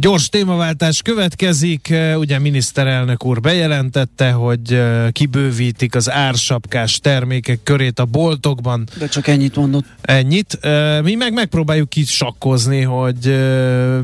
[0.00, 1.94] Gyors témaváltás következik.
[2.16, 4.82] Ugye miniszterelnök úr bejelentette, hogy
[5.12, 8.88] kibővítik az ársapkás termékek körét a boltokban.
[8.98, 9.84] De csak ennyit mondott.
[10.00, 10.58] Ennyit.
[11.02, 13.24] Mi meg megpróbáljuk kisakkozni, hogy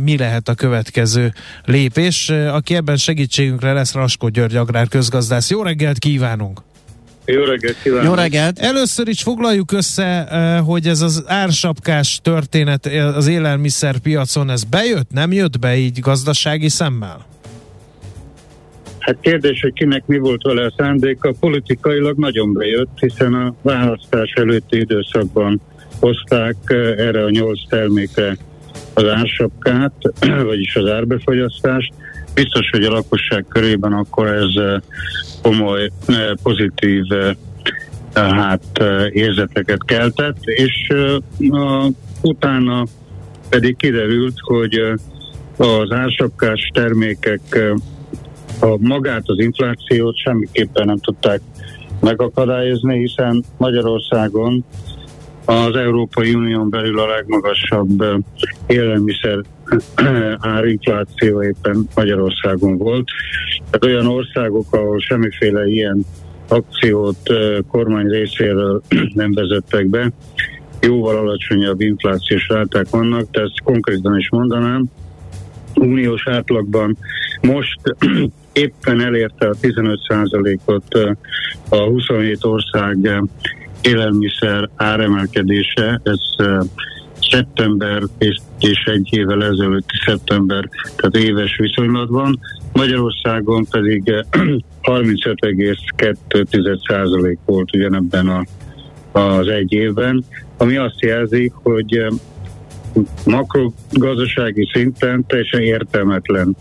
[0.01, 1.33] mi lehet a következő
[1.65, 2.29] lépés.
[2.29, 5.51] Aki ebben segítségünkre lesz, Raskó György agrár közgazdász.
[5.51, 6.61] Jó reggelt kívánunk!
[7.27, 8.05] Jó reggelt kívánok!
[8.05, 8.59] Jó reggelt!
[8.59, 15.33] Először is foglaljuk össze, eh, hogy ez az ársapkás történet az élelmiszerpiacon, ez bejött, nem
[15.33, 17.27] jött be így gazdasági szemmel?
[18.99, 24.33] Hát kérdés, hogy kinek mi volt vele a szándéka, politikailag nagyon bejött, hiszen a választás
[24.35, 25.61] előtti időszakban
[26.01, 28.37] hozták eh, erre a nyolc termékre
[28.95, 29.93] az ársapkát,
[30.45, 31.93] vagyis az árbefogyasztást,
[32.35, 34.81] biztos, hogy a lakosság körében akkor ez eh,
[35.43, 37.37] komoly eh, pozitív eh,
[38.15, 40.89] hát érzeteket keltett, és
[42.23, 42.87] utána
[43.49, 44.75] pedig kiderült, hogy
[45.57, 47.41] az ársapkás termékek
[48.61, 51.41] a magát az inflációt semmiképpen nem tudták
[52.01, 54.65] megakadályozni, hiszen Magyarországon
[55.45, 58.05] az Európai Unión belül a legmagasabb
[58.67, 59.41] élelmiszer
[60.39, 63.09] árinfláció éppen Magyarországon volt.
[63.71, 66.05] Tehát olyan országok, ahol semmiféle ilyen
[66.49, 67.19] akciót
[67.69, 68.83] kormány részéről
[69.15, 70.13] nem vezettek be,
[70.81, 74.85] jóval alacsonyabb inflációs ráták vannak, de ezt konkrétan is mondanám.
[75.75, 76.97] Uniós átlagban
[77.41, 77.81] most
[78.53, 81.17] éppen elérte a 15%-ot
[81.69, 83.25] a 27 ország
[83.85, 86.21] élelmiszer áremelkedése, ez
[87.31, 92.41] szeptember és, és egy évvel ezelőtti szeptember, tehát éves viszonylatban.
[92.73, 94.25] Magyarországon pedig
[94.83, 98.45] 35,2% volt ugyanebben a,
[99.21, 100.25] az egy évben,
[100.57, 102.07] ami azt jelzi, hogy
[103.25, 106.57] makrogazdasági szinten teljesen értelmetlen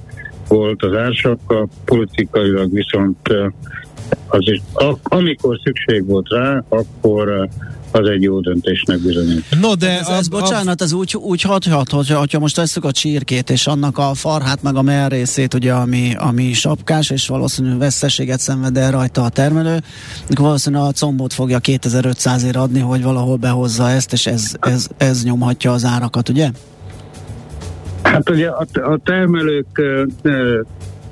[0.47, 3.29] volt az ársapka, politikailag viszont
[4.27, 4.61] az is,
[5.03, 7.49] amikor szükség volt rá, akkor
[7.93, 9.45] az egy jó döntésnek bizonyít.
[9.61, 12.91] No, de ez, ez a, bocsánat, ez úgy, úgy hathat, hogy ha most tesszük a
[12.91, 18.39] csirkét, és annak a farhát, meg a melrészét, ugye, ami, ami sapkás, és valószínűleg veszteséget
[18.39, 19.77] szenved el rajta a termelő,
[20.29, 24.87] akkor valószínűleg a combot fogja 2500 ér adni, hogy valahol behozza ezt, és ez, ez,
[24.97, 26.49] ez nyomhatja az árakat, ugye?
[28.03, 29.81] Hát ugye a, a termelők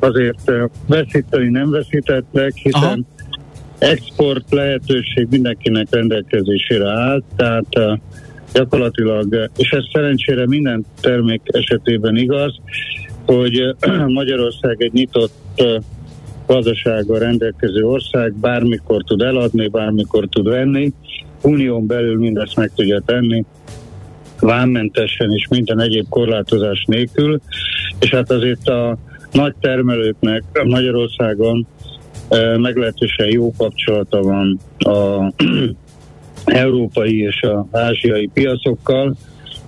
[0.04, 0.52] azért
[0.88, 3.91] veszíteni nem veszítettek, hiszen Aha.
[3.91, 7.99] export lehetőség mindenkinek rendelkezésére áll, tehát
[8.54, 12.56] gyakorlatilag, és ez szerencsére minden termék esetében igaz,
[13.26, 13.76] hogy
[14.20, 15.34] Magyarország egy nyitott
[16.47, 20.93] gazdasággal rendelkező ország, bármikor tud eladni, bármikor tud venni,
[21.41, 23.45] unión belül mindezt meg tudja tenni,
[24.39, 27.41] vámmentesen és minden egyéb korlátozás nélkül,
[27.99, 28.97] és hát azért a
[29.32, 31.67] nagy termelőknek Magyarországon
[32.57, 35.32] meglehetősen jó kapcsolata van a
[36.45, 39.15] európai és a ázsiai piacokkal.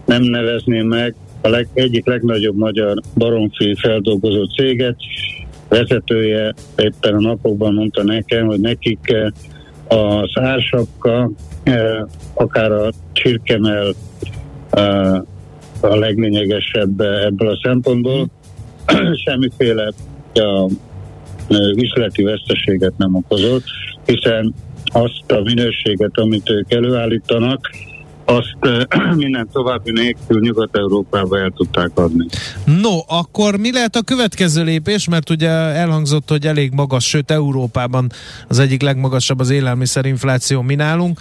[0.05, 4.95] Nem nevezném meg a leg, egyik legnagyobb magyar baromfi feldolgozó céget.
[5.69, 9.15] Vezetője éppen a napokban mondta nekem, hogy nekik
[9.87, 11.31] az ársapka,
[12.33, 13.93] akár a csirkemel
[15.81, 18.27] a leglényegesebb ebből a szempontból.
[19.25, 19.91] Semmiféle
[20.33, 20.69] a
[21.75, 23.63] üzleti veszteséget nem okozott,
[24.05, 24.53] hiszen
[24.85, 27.69] azt a minőséget, amit ők előállítanak,
[28.25, 28.57] azt
[29.15, 32.25] minden további nélkül Nyugat-Európába el tudták adni.
[32.65, 35.07] No, akkor mi lehet a következő lépés?
[35.07, 38.11] Mert ugye elhangzott, hogy elég magas, sőt Európában
[38.47, 41.19] az egyik legmagasabb az élelmiszerinfláció mi nálunk.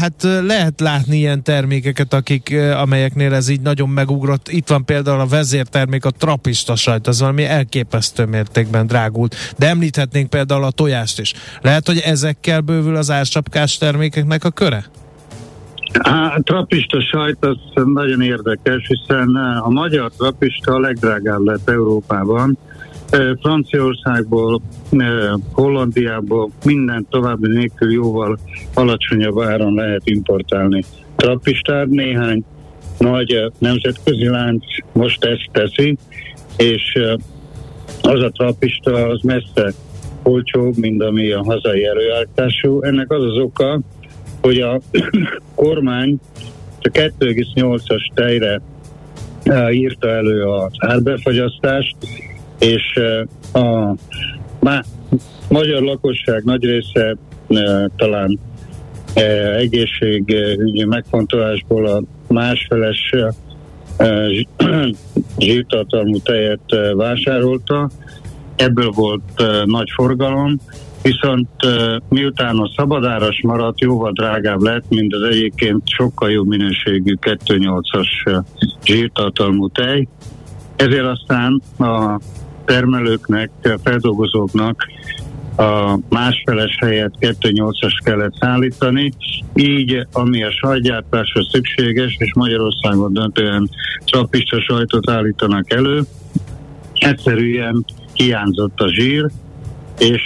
[0.00, 4.48] Hát lehet látni ilyen termékeket, akik, amelyeknél ez így nagyon megugrott.
[4.48, 9.34] Itt van például a vezértermék, a trapista sajt, az valami elképesztő mértékben drágult.
[9.58, 11.32] De említhetnénk például a tojást is.
[11.60, 14.84] Lehet, hogy ezekkel bővül az ársapkás termékeknek a köre?
[15.92, 22.58] A trapista sajt az nagyon érdekes, hiszen a magyar trapista a legdrágább lett Európában,
[23.40, 24.60] Franciaországból,
[25.52, 28.38] Hollandiából minden további nélkül jóval
[28.74, 30.84] alacsonyabb áron lehet importálni
[31.16, 31.86] trappistát.
[31.86, 32.44] Néhány
[32.98, 35.96] nagy nemzetközi lánc most ezt teszi,
[36.56, 36.98] és
[38.02, 39.72] az a trappista az messze
[40.22, 42.82] olcsóbb, mint ami a hazai előállítású.
[42.82, 43.80] Ennek az az oka,
[44.48, 44.80] hogy a
[45.54, 46.18] kormány
[46.80, 48.60] a 2,8-as tejre
[49.70, 51.96] írta elő az árbefagyasztást,
[52.58, 53.00] és
[53.52, 53.94] a
[55.48, 57.16] magyar lakosság nagy része
[57.96, 58.38] talán
[59.56, 63.14] egészségügyi megfontolásból a másfeles
[65.38, 67.90] zsírtartalmú tejet vásárolta,
[68.56, 70.56] ebből volt nagy forgalom,
[71.02, 71.48] viszont
[72.08, 78.42] miután a szabadáras maradt, jóval drágább lett, mint az egyébként sokkal jobb minőségű 2.8-as
[78.84, 80.08] zsírtartalmú tej,
[80.76, 82.20] ezért aztán a
[82.64, 84.86] termelőknek, a feldolgozóknak
[85.56, 89.12] a másfeles helyett 2.8-as kellett szállítani,
[89.54, 93.70] így ami a sajtgyártásra szükséges, és Magyarországon döntően
[94.04, 96.02] csapista sajtot állítanak elő,
[96.92, 97.84] egyszerűen
[98.14, 99.26] hiányzott a zsír,
[99.98, 100.22] és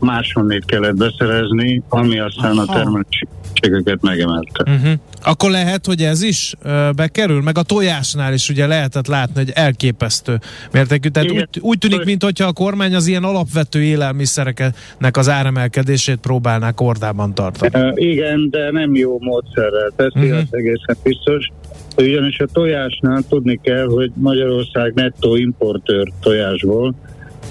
[0.00, 2.72] máshonnét kellett beszerezni, ami aztán Aha.
[2.72, 4.72] a termeléséget megemelte.
[4.72, 4.92] Uh-huh.
[5.22, 6.54] Akkor lehet, hogy ez is
[6.96, 10.40] bekerül, meg a tojásnál is ugye lehetett látni, hogy elképesztő
[10.72, 11.08] mértékű.
[11.08, 17.34] Tehát úgy, úgy tűnik, mintha a kormány az ilyen alapvető élelmiszereknek az áremelkedését próbálná kordában
[17.34, 17.92] tartani.
[17.94, 20.38] Igen, de nem jó módszerrel teszi, uh-huh.
[20.38, 21.48] az egészen biztos.
[21.96, 26.94] Ugyanis a tojásnál tudni kell, hogy Magyarország nettó importőr tojásból,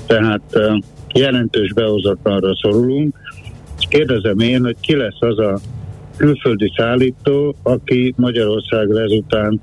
[0.06, 0.78] tehát uh,
[1.14, 3.16] jelentős behozatlanra szorulunk,
[3.80, 5.60] és kérdezem én, hogy ki lesz az a
[6.18, 9.60] külföldi szállító, aki Magyarországra ezután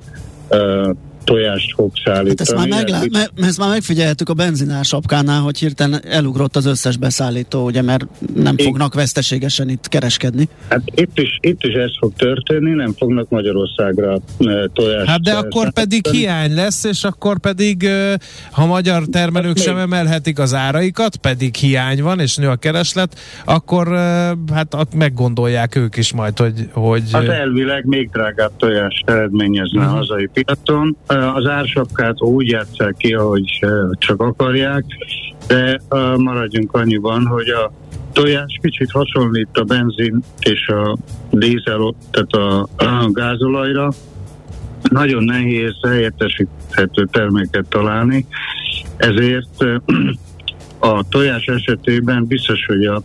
[0.51, 0.91] uh,
[1.25, 2.29] tojást fog szállítani.
[2.29, 6.67] Hát ezt már, meglá- me- ezt már megfigyelhetük a benzinár sapkánál, hogy hirtelen elugrott az
[6.67, 8.67] összes beszállító, ugye, mert nem Igen.
[8.67, 10.49] fognak veszteségesen itt kereskedni.
[10.69, 14.19] Hát itt is, itt is ez fog történni, nem fognak Magyarországra
[14.73, 17.89] tojást Hát de akkor pedig hiány lesz, és akkor pedig,
[18.51, 23.19] ha magyar termelők hát sem emelhetik az áraikat, pedig hiány van, és nő a kereslet,
[23.45, 23.89] akkor
[24.53, 26.69] hát meggondolják ők is majd, hogy...
[26.73, 29.95] hogy hát elvileg még drágább tojást eredményezne uh-huh.
[29.95, 33.61] a hazai piacon az ársapkát úgy játszák ki, ahogy
[33.99, 34.85] csak akarják,
[35.47, 35.81] de
[36.17, 37.73] maradjunk annyiban, hogy a
[38.13, 40.97] tojás kicsit hasonlít a benzin és a
[41.31, 43.93] dízel, tehát a, a gázolajra.
[44.83, 48.27] Nagyon nehéz helyettesíthető terméket találni,
[48.97, 49.65] ezért
[50.79, 53.03] a tojás esetében biztos, hogy a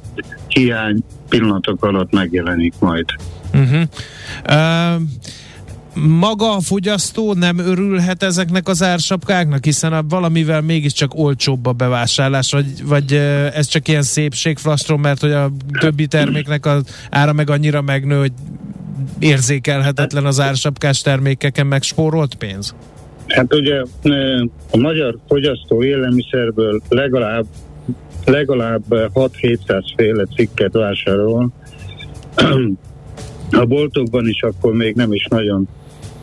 [0.47, 3.05] hiány pillanatok alatt megjelenik majd.
[3.53, 3.81] Uh-huh.
[4.49, 5.01] Uh,
[6.07, 12.51] maga a fogyasztó nem örülhet ezeknek az ársapkáknak, hiszen a valamivel mégiscsak olcsóbb a bevásárlás,
[12.51, 13.13] vagy, vagy
[13.53, 18.31] ez csak ilyen szépségflastrom, mert hogy a többi terméknek az ára meg annyira megnő, hogy
[19.19, 22.75] érzékelhetetlen az ársapkás termékeken megspórolt pénz?
[23.27, 23.81] Hát ugye
[24.71, 27.45] a magyar fogyasztó élelmiszerből legalább
[28.25, 31.49] legalább 6-700 féle cikket vásárol.
[33.51, 35.67] A boltokban is akkor még nem is nagyon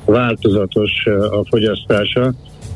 [0.06, 2.32] változatos a fogyasztása.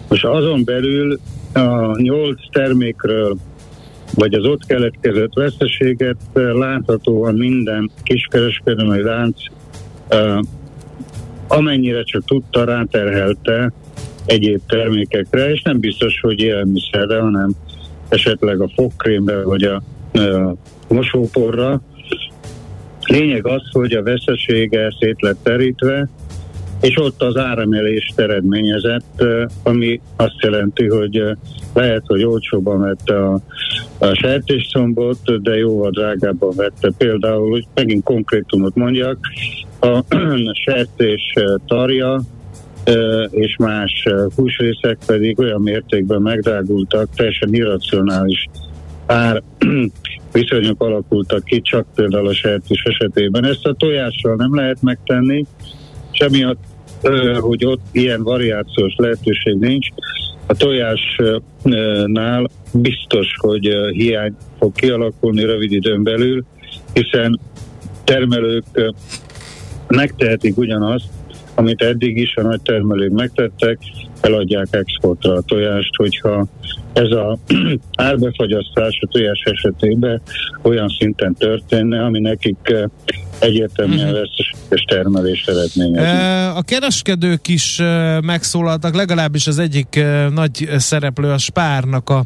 [0.09, 1.19] Most azon belül
[1.53, 3.37] a nyolc termékről
[4.15, 9.37] vagy az ott keletkezett veszteséget láthatóan minden kiskereskedelmi lánc
[11.49, 13.73] amennyire csak tudta, ráterhelte
[14.27, 17.51] egyéb termékekre, és nem biztos, hogy élelmiszerre, hanem
[18.09, 19.83] esetleg a fogkrémbe, vagy a,
[20.89, 21.81] a mosóporra.
[23.01, 26.09] Lényeg az, hogy a vesztesége szét lett terítve,
[26.81, 29.25] és ott az áremelést eredményezett,
[29.63, 31.23] ami azt jelenti, hogy
[31.75, 33.41] lehet, hogy olcsóban vette a,
[33.99, 36.91] a sertéscombot, de jóval drágábban vette.
[36.99, 39.19] Például, hogy megint konkrétumot mondjak,
[39.81, 40.05] a
[40.65, 41.33] sertés
[41.67, 42.21] tarja
[43.31, 44.07] és más
[44.37, 48.49] húsrészek pedig olyan mértékben megdrágultak, teljesen irracionális
[49.07, 49.43] ár
[50.33, 53.45] viszonyok alakultak ki, csak például a sertés esetében.
[53.45, 55.45] Ezt a tojással nem lehet megtenni,
[56.13, 56.59] és emiatt
[57.41, 59.89] hogy ott ilyen variációs lehetőség nincs.
[60.47, 66.45] A tojásnál biztos, hogy hiány fog kialakulni rövid időn belül,
[66.93, 67.41] hiszen
[68.05, 68.65] termelők
[69.87, 71.09] megtehetik ugyanazt,
[71.55, 73.79] amit eddig is a nagy termelők megtettek,
[74.21, 76.47] eladják exportra a tojást, hogyha
[76.93, 77.39] ez a
[77.95, 80.23] árbefagyasztás a tojás esetében
[80.63, 82.75] olyan szinten történne, ami nekik
[83.41, 84.19] egyértelműen uh-huh.
[84.19, 86.59] vesztes tisztességes termelést eredményezni.
[86.59, 87.81] A kereskedők is
[88.23, 92.25] megszólaltak, legalábbis az egyik nagy szereplő, a Spárnak a,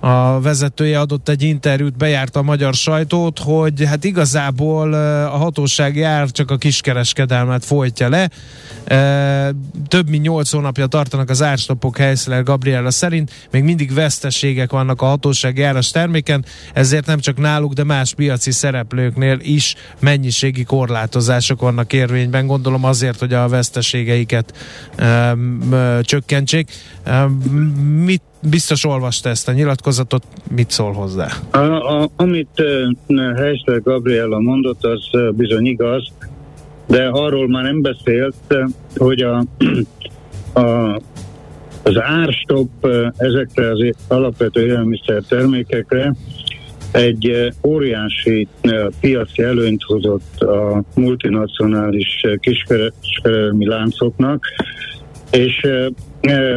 [0.00, 4.92] a vezetője adott egy interjút, bejárta a magyar sajtót, hogy hát igazából
[5.24, 8.30] a hatóság jár csak a kiskereskedelmet folytja le.
[9.88, 15.06] Több mint 8 hónapja tartanak az árstopok helyszínen Gabriela szerint, még mindig veszteségek vannak a
[15.06, 19.74] hatóság járas terméken, ezért nem csak náluk, de más piaci szereplőknél is
[20.54, 24.52] mennyiségi korlátozások vannak érvényben, gondolom azért, hogy a veszteségeiket
[24.98, 25.70] um,
[26.02, 26.70] csökkentsék.
[27.06, 27.32] Um,
[28.04, 31.28] mit biztos olvasta ezt a nyilatkozatot, mit szól hozzá?
[31.50, 32.62] A, a, amit
[33.06, 36.12] uh, Heisler Gabriela mondott, az uh, bizony igaz,
[36.86, 38.34] de arról már nem beszélt,
[38.96, 39.44] hogy a,
[40.60, 41.00] a
[41.86, 42.86] az árstop
[43.16, 46.14] ezekre az alapvető élelmiszer termékekre
[46.94, 48.48] egy óriási
[49.00, 54.44] piaci előnyt hozott a multinacionális kiskereskedelmi láncoknak,
[55.30, 55.66] és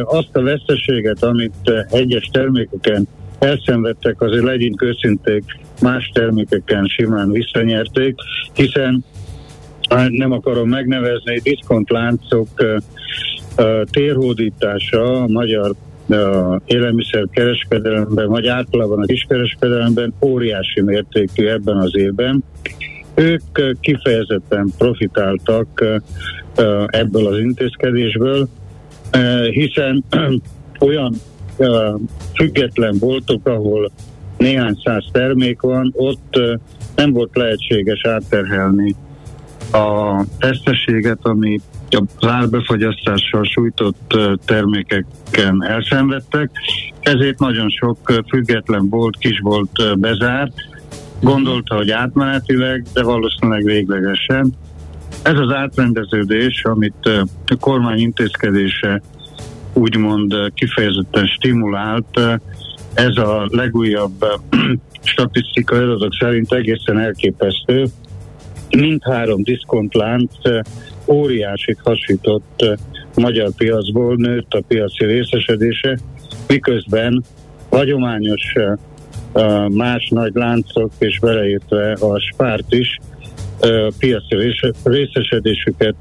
[0.04, 3.08] azt a veszteséget, amit egyes termékeken
[3.38, 5.44] elszenvedtek, azért legyünk őszinték,
[5.82, 8.14] más termékeken simán visszanyerték,
[8.54, 9.04] hiszen
[10.08, 12.48] nem akarom megnevezni, diszkontláncok
[13.90, 15.74] térhódítása a magyar
[16.64, 22.44] élelmiszer kereskedelemben, vagy általában a kiskereskedelemben óriási mértékű ebben az évben.
[23.14, 23.42] Ők
[23.80, 25.84] kifejezetten profitáltak
[26.86, 28.48] ebből az intézkedésből,
[29.50, 30.04] hiszen
[30.80, 31.14] olyan
[32.34, 33.90] független boltok, ahol
[34.36, 36.40] néhány száz termék van, ott
[36.96, 38.94] nem volt lehetséges átterhelni
[39.72, 41.60] a teszteséget, ami
[41.90, 46.50] az árbefagyasztással sújtott termékeken elszenvedtek,
[47.00, 50.52] ezért nagyon sok független bolt, kisbolt bezárt,
[51.20, 54.54] gondolta, hogy átmenetileg, de valószínűleg véglegesen.
[55.22, 57.10] Ez az átrendeződés, amit
[57.46, 59.02] a kormány intézkedése
[59.72, 62.20] úgymond kifejezetten stimulált,
[62.94, 64.24] ez a legújabb
[65.02, 67.86] statisztikai adatok szerint egészen elképesztő.
[68.70, 70.32] Mindhárom diszkontlánc
[71.08, 72.78] óriásit hasított
[73.14, 75.98] magyar piacból, nőtt a piaci részesedése,
[76.48, 77.24] miközben
[77.70, 78.52] hagyományos
[79.68, 82.98] más nagy láncok és beleértve a spárt is
[83.98, 84.36] piaci
[84.84, 85.96] részesedésüket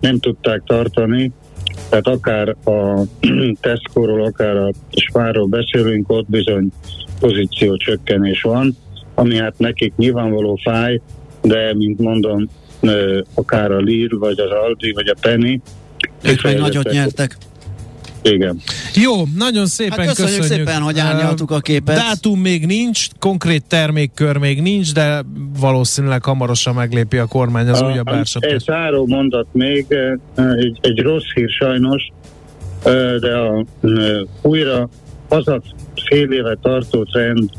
[0.00, 1.32] nem tudták tartani,
[1.88, 3.02] tehát akár a
[3.60, 6.68] Tesco-ról, akár a Spárról beszélünk, ott bizony
[7.20, 8.76] pozíció csökkenés van,
[9.14, 11.00] ami hát nekik nyilvánvaló fáj,
[11.42, 12.48] de mint mondom,
[13.34, 15.60] akár a Lear, vagy az Aldi, vagy a Penny.
[16.22, 17.36] Ők meg nagyot nyertek.
[18.22, 18.60] Igen.
[18.94, 21.96] Jó, nagyon szépen hát köszönjük, köszönjük szépen, hogy árnyaltuk a képet.
[21.96, 25.24] Dátum még nincs, konkrét termékkör még nincs, de
[25.58, 28.44] valószínűleg hamarosan meglépi a kormány az a, újabb ársat.
[28.44, 29.86] Egy záró mondat még,
[30.36, 32.08] egy, egy rossz hír sajnos,
[33.20, 33.64] de a,
[34.42, 34.88] újra
[35.28, 35.62] az a
[36.04, 37.50] fél éve tartó trend,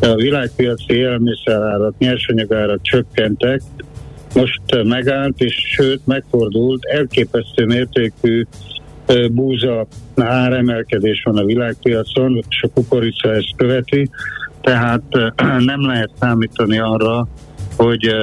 [0.00, 3.60] a világpiaci élelmiszerárak, nyersanyagárak csökkentek,
[4.34, 8.46] most megállt, és sőt megfordult, elképesztő mértékű
[9.30, 14.10] búza áremelkedés van a világpiacon, és a kukorica ezt követi,
[14.60, 15.02] tehát
[15.72, 17.28] nem lehet számítani arra,
[17.76, 18.14] hogy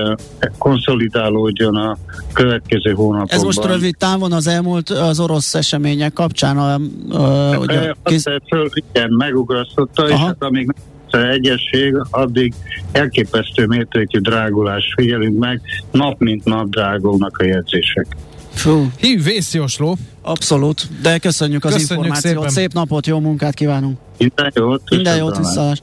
[0.58, 1.98] konszolidálódjon a
[2.34, 3.38] következő hónapokban.
[3.38, 6.58] Ez most rövid távon az elmúlt az orosz események kapcsán?
[6.58, 8.24] A, a, a kéz...
[8.48, 10.12] föl, igen, megugrasztotta, Aha.
[10.14, 10.74] és hát amíg
[11.18, 12.54] egyesség, addig
[12.92, 18.08] elképesztő mértékű drágulás figyelünk meg, nap mint nap drágulnak a jegyzések.
[18.54, 18.92] Fú.
[18.98, 19.98] Hí, vészjósló.
[20.22, 22.50] Abszolút, de köszönjük az köszönjük információt, szépen.
[22.50, 24.00] szép napot, jó munkát kívánunk.
[24.18, 24.82] Minden jót.
[24.90, 25.82] Minden jót, visszalás.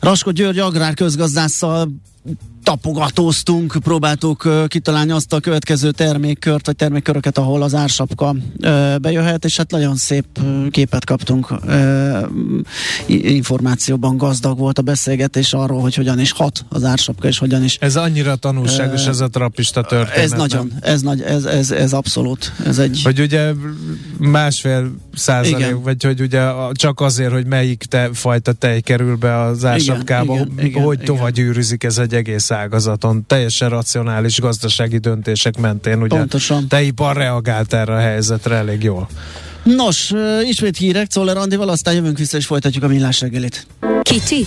[0.00, 1.88] Raskó György agrárközgazdásszal
[2.70, 8.34] tapogatóztunk, próbáltuk kitalálni azt a következő termékkört, vagy termékköröket, ahol az ársapka
[9.00, 10.24] bejöhet, és hát nagyon szép
[10.70, 11.54] képet kaptunk.
[13.06, 17.76] Információban gazdag volt a beszélgetés arról, hogy hogyan is hat az ársapka, és hogyan is...
[17.80, 20.24] Ez annyira tanulságos, ez a trapista történet.
[20.24, 22.52] Ez nagyon, ez, nagy, ez, ez, ez abszolút.
[22.66, 23.00] Ez egy...
[23.04, 23.52] Hogy ugye
[24.18, 25.82] másfél százalék, igen.
[25.82, 26.42] vagy hogy ugye
[26.72, 31.14] csak azért, hogy melyik te, fajta tej kerül be az ársapkába, igen, igen, hogy igen,
[31.14, 36.66] tovagyűrűzik ez egy egész ágazaton, teljesen racionális gazdasági döntések mentén, ugye Pontosan.
[36.80, 39.08] ipar reagált erre a helyzetre elég jól.
[39.62, 43.66] Nos, ismét hírek, Czoller Andival, aztán jövünk vissza és folytatjuk a millás reggelit.
[44.02, 44.46] Kicsi,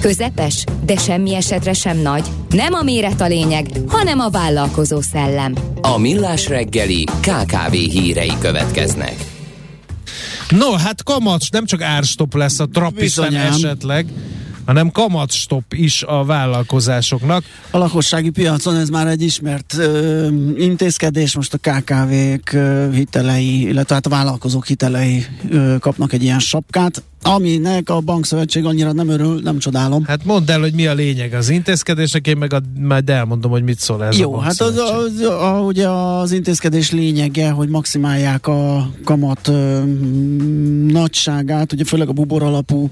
[0.00, 2.24] közepes, de semmi esetre sem nagy.
[2.48, 5.54] Nem a méret a lényeg, hanem a vállalkozó szellem.
[5.80, 9.14] A millás reggeli KKV hírei következnek.
[10.48, 14.06] No, hát kamacs, nem csak árstop lesz a trappisten esetleg,
[14.66, 17.44] hanem kamatstop is a vállalkozásoknak.
[17.70, 23.94] A lakossági piacon ez már egy ismert ö, intézkedés, most a KKV-k ö, hitelei, illetve
[23.94, 29.40] hát a vállalkozók hitelei ö, kapnak egy ilyen sapkát, aminek a bankszövetség annyira nem örül,
[29.42, 30.04] nem csodálom.
[30.04, 33.62] Hát mondd el, hogy mi a lényeg az intézkedésnek, én meg a, majd elmondom, hogy
[33.62, 38.46] mit szól ez Jó, a hát az, az, a, ugye az intézkedés lényege, hogy maximálják
[38.46, 39.82] a kamat ö,
[40.86, 42.90] nagyságát, ugye főleg a bubor alapú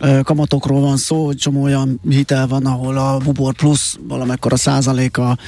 [0.00, 5.38] ö, kamatokról van szó, hogy csomó olyan hitel van, ahol a bubor plusz valamekkora százaléka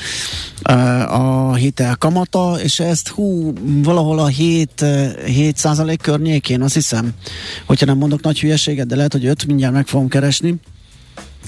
[0.62, 0.72] ö,
[1.02, 4.84] a hitel kamata, és ezt hú, valahol a 7,
[5.26, 7.10] 7 százalék környékén, azt hiszem,
[7.66, 10.54] hogyha nem mondok nagy hülyeséget, de lehet, hogy 5, mindjárt meg fogom keresni,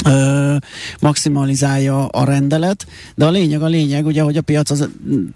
[0.05, 0.57] ö,
[1.01, 4.89] maximalizálja a rendelet, de a lényeg a lényeg, ugye, hogy a piac az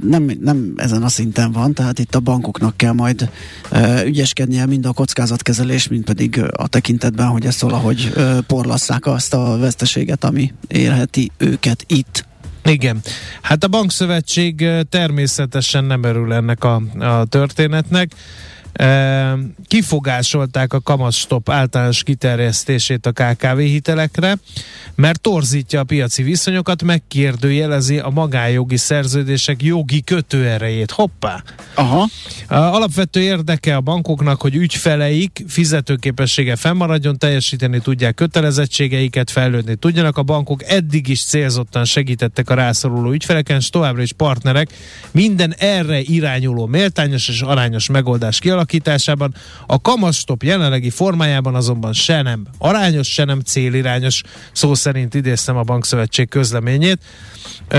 [0.09, 3.30] nem, nem ezen a szinten van, tehát itt a bankoknak kell majd
[3.70, 9.34] ö, ügyeskednie mind a kockázatkezelés, mind pedig a tekintetben, hogy ezt valahogy ö, porlasszák azt
[9.34, 12.24] a veszteséget, ami érheti őket itt.
[12.64, 13.01] Igen.
[13.40, 18.12] Hát a bankszövetség természetesen nem örül ennek a, a történetnek.
[19.66, 24.37] Kifogásolták a kamatstop általános kiterjesztését a KKV hitelekre,
[24.95, 30.91] mert torzítja a piaci viszonyokat, megkérdőjelezi a magánjogi szerződések jogi kötőerejét.
[30.91, 31.43] Hoppá!
[31.75, 32.09] Aha.
[32.49, 40.16] Alapvető érdeke a bankoknak, hogy ügyfeleik fizetőképessége fennmaradjon, teljesíteni tudják kötelezettségeiket, fejlődni tudjanak.
[40.16, 44.68] A bankok eddig is célzottan segítettek a rászoruló ügyfeleken, és továbbra is partnerek
[45.11, 49.35] minden erre irányuló méltányos és arányos megoldás kialakításában.
[49.67, 55.63] A kamastop jelenlegi formájában azonban se nem arányos, se nem célirányos, szó szerint idéztem a
[55.63, 56.99] bankszövetség közleményét.
[57.69, 57.79] E,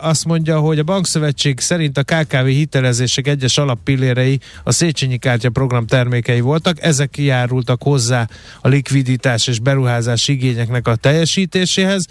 [0.00, 5.86] azt mondja, hogy a bankszövetség szerint a KKV hitelezések egyes alappillérei a Széchenyi Kártya program
[5.86, 8.28] termékei voltak, ezek járultak hozzá
[8.60, 12.06] a likviditás és beruházás igényeknek a teljesítéséhez.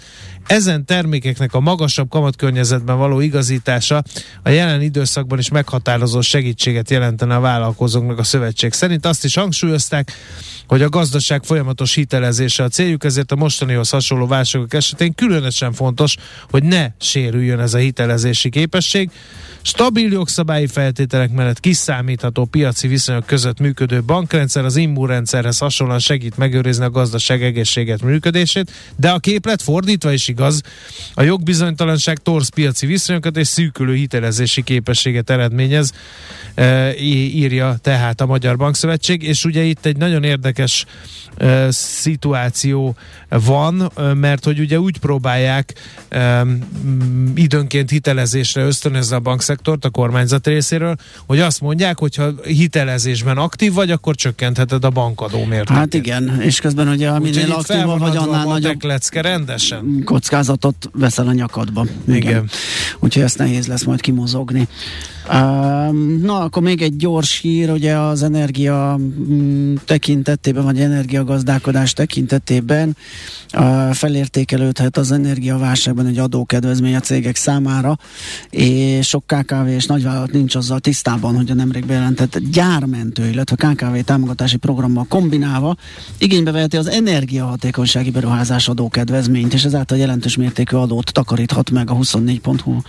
[0.46, 4.02] Ezen termékeknek a magasabb kamatkörnyezetben való igazítása
[4.42, 7.40] a jelen időszakban is meghatározó segítséget jelentene a
[8.08, 9.06] vállalkozóknak a szövetség szerint.
[9.06, 10.12] Azt is hangsúlyozták,
[10.66, 16.16] hogy a gazdaság folyamatos hitelezése a céljuk, ezért a mostanihoz hasonló válságok esetén különösen fontos,
[16.50, 19.10] hogy ne sérüljön ez a hitelezési képesség.
[19.62, 26.84] Stabil jogszabályi feltételek mellett kiszámítható piaci viszonyok között működő bankrendszer az immunrendszerhez hasonlóan segít megőrizni
[26.84, 30.60] a gazdaság egészséget működését, de a képlet fordítva is igaz.
[31.14, 35.92] A jogbizonytalanság torz piaci viszonyokat és szűkülő hitelezési képességet eredményez,
[36.54, 40.84] e, írja tehát a Magyar Bankszövetség, és ugye itt egy nagyon érdekes
[41.36, 42.96] e, szituáció
[43.28, 45.74] van, e, mert hogy ugye úgy próbálják
[46.08, 46.46] e,
[47.34, 50.96] időnként hitelezésre ösztönözni a bankszektort a kormányzat részéről,
[51.26, 55.76] hogy azt mondják, hogy ha hitelezésben aktív vagy, akkor csökkentheted a bankadó mértékét.
[55.76, 58.82] Hát igen, és közben ugye minél aktívabb vagy, annál nagyobb
[59.12, 60.02] rendesen.
[60.04, 61.86] kockázatot veszel a nyakadba.
[62.06, 62.16] Igen.
[62.16, 62.48] Igen.
[62.98, 64.68] Úgyhogy ezt nehéz lesz majd kimozogni.
[65.28, 65.34] Uh,
[66.22, 72.96] na, akkor még egy gyors hír, ugye az energia mm, tekintetében, vagy energiagazdálkodás tekintetében
[73.92, 77.98] felértékelődhet az energiaválságban egy adókedvezmény a cégek számára,
[78.50, 83.98] és sok KKV és nagyvállalat nincs azzal tisztában, hogy a nemrég bejelentett gyármentő, illetve KKV
[84.04, 85.76] támogatási programmal kombinálva
[86.18, 92.80] igénybe veheti az energiahatékonysági beruházás adókedvezményt, és ezáltal jelentős mértékű adót takaríthat meg a 24.hu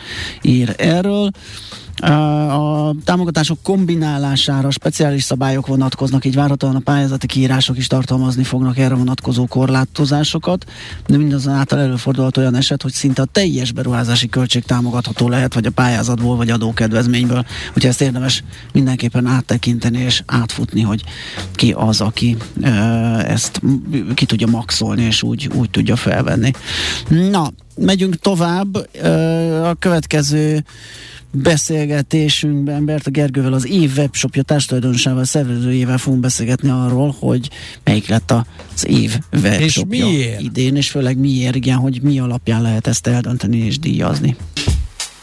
[0.41, 1.30] ír erről.
[2.00, 8.95] A támogatások kombinálására speciális szabályok vonatkoznak, így várhatóan a pályázati kiírások is tartalmazni fognak erre
[8.95, 10.66] vonatkozó korlátozásokat,
[11.08, 15.72] de mindazonáltal előfordulhat olyan eset, hogy szinte a teljes beruházási költség támogatható lehet, vagy a
[15.72, 17.45] pályázatból, vagy adókedvezményből.
[17.68, 18.43] Úgyhogy ezt érdemes
[18.74, 21.04] mindenképpen áttekinteni és átfutni, hogy
[21.56, 22.38] ki az, aki
[23.28, 23.62] ezt
[24.14, 26.52] ki tudja maxolni, és úgy, úgy tudja felvenni.
[27.08, 28.76] Na, megyünk tovább.
[29.64, 30.64] A következő
[31.32, 37.50] beszélgetésünkben Berta Gergővel az év webshopja társadalmasával szervezőjével fogunk beszélgetni arról, hogy
[37.84, 40.42] melyik lett az év webshopja És miért?
[40.42, 44.36] idén, és főleg miért, igen, hogy mi alapján lehet ezt eldönteni és díjazni.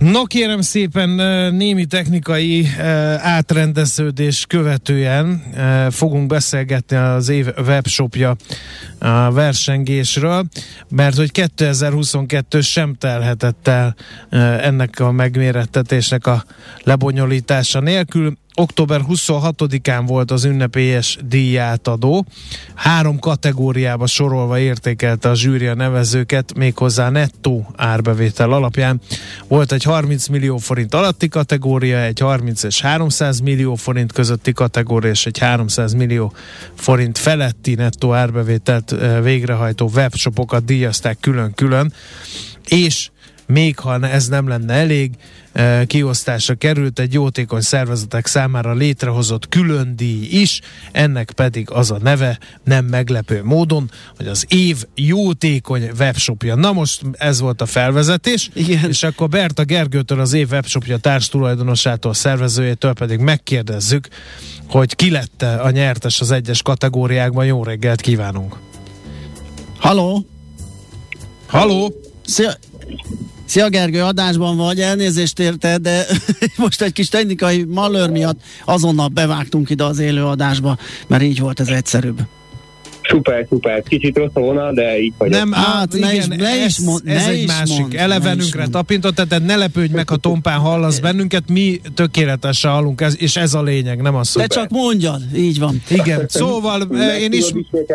[0.00, 1.08] No kérem szépen
[1.54, 2.66] némi technikai
[3.18, 5.42] átrendeződés követően
[5.90, 8.36] fogunk beszélgetni az év webshopja
[8.98, 10.44] a versengésről,
[10.88, 13.94] mert hogy 2022 sem telhetett el
[14.60, 16.44] ennek a megmérettetésnek a
[16.82, 18.36] lebonyolítása nélkül.
[18.60, 22.26] Október 26-án volt az ünnepélyes díjátadó.
[22.74, 29.00] Három kategóriába sorolva értékelte a zsűri a nevezőket, méghozzá nettó árbevétel alapján.
[29.48, 35.10] Volt egy 30 millió forint alatti kategória, egy 30 és 300 millió forint közötti kategória,
[35.10, 36.32] és egy 300 millió
[36.74, 41.92] forint feletti nettó árbevételt végrehajtó webshopokat díjazták külön-külön,
[42.68, 43.10] és
[43.50, 45.10] még ha ez nem lenne elég,
[45.86, 50.60] kiosztásra került egy jótékony szervezetek számára létrehozott külön díj is,
[50.92, 56.54] ennek pedig az a neve, nem meglepő módon, hogy az év jótékony webshopja.
[56.54, 58.88] Na most ez volt a felvezetés, Igen.
[58.88, 64.08] és akkor Berta Gergőtől az év webshopja társtulajdonosától, szervezőjétől pedig megkérdezzük,
[64.68, 67.44] hogy ki lett a nyertes az egyes kategóriákban.
[67.44, 68.56] Jó reggelt kívánunk!
[69.78, 70.26] Halló!
[71.46, 71.94] Halló!
[72.24, 72.52] Szia!
[73.50, 76.06] Szia Gergő, adásban vagy, elnézést érte, de
[76.56, 81.60] most egy kis technikai malőr miatt azonnal bevágtunk ide az élő adásba, mert így volt
[81.60, 82.20] ez egyszerűbb.
[83.08, 83.82] Szuper, szuper.
[83.82, 85.30] Kicsit rossz a vonal, de így vagy.
[85.30, 87.78] Nem, hát, ne igen, is, ne ez, is mond, ez ne egy is másik.
[87.78, 93.16] Mond, Elevenünkre tapintott, tehát ne lepődj meg, ha tompán hallasz bennünket, mi tökéletesen hallunk, ez,
[93.18, 95.82] és ez a lényeg, nem a Te csak mondjad, így van.
[95.88, 97.52] Igen, szóval Meg én is...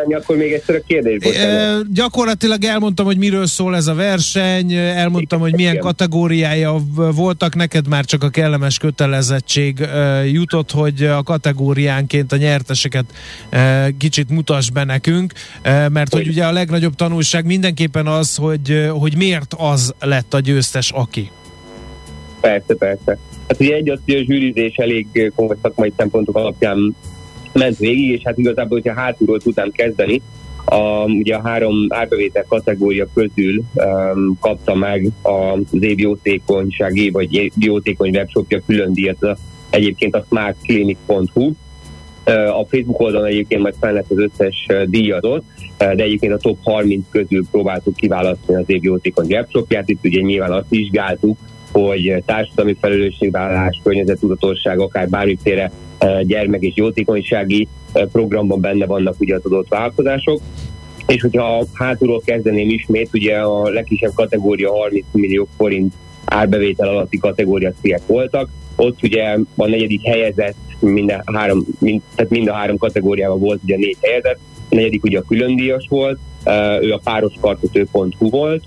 [0.10, 1.36] akkor még egyszer a kérdés.
[1.36, 7.88] E, gyakorlatilag elmondtam, hogy miről szól ez a verseny, elmondtam, hogy milyen kategóriája voltak, neked
[7.88, 13.06] már csak a kellemes kötelezettség e, jutott, hogy a kategóriánként a nyerteseket
[13.98, 18.90] kicsit mutasd be nekünk, eh, mert hogy ugye a legnagyobb tanulság mindenképpen az, hogy, eh,
[18.90, 21.32] hogy miért az lett a győztes, aki.
[22.42, 23.18] Persze, persze.
[23.48, 26.96] Hát ugye egy az, hogy a zsűrizés elég komoly szakmai szempontok alapján
[27.54, 30.22] ment végig, és hát igazából, hogyha hátulról tudtam kezdeni,
[30.66, 38.10] a, ugye a három árbevétel kategória közül um, kapta meg az év jótékonysági, vagy jótékony
[38.10, 39.38] webshopja külön díjat,
[39.70, 41.52] egyébként a smartclinic.hu,
[42.34, 45.44] a Facebook oldalon egyébként majd fel lesz az összes díjadott,
[45.78, 50.52] de egyébként a top 30 közül próbáltuk kiválasztani az év jótékony webshopját, itt ugye nyilván
[50.52, 51.38] azt vizsgáltuk,
[51.72, 55.72] hogy társadalmi felelősségvállalás, környezetudatosság, akár bármiféle
[56.22, 60.40] gyermek és jótékonysági programban benne vannak ugye az adott vállalkozások.
[61.08, 65.94] És hogyha hátulról kezdeném ismét, ugye a legkisebb kategória 30 millió forint
[66.26, 67.74] árbevétel alatti kategória
[68.08, 73.60] voltak, ott ugye a negyedik helyezett minden három, mind, tehát mind a három kategóriában volt
[73.64, 76.20] ugye négy helyezett, a negyedik ugye a különdíjas volt,
[76.82, 78.64] ő a pároskarkötő.hu volt,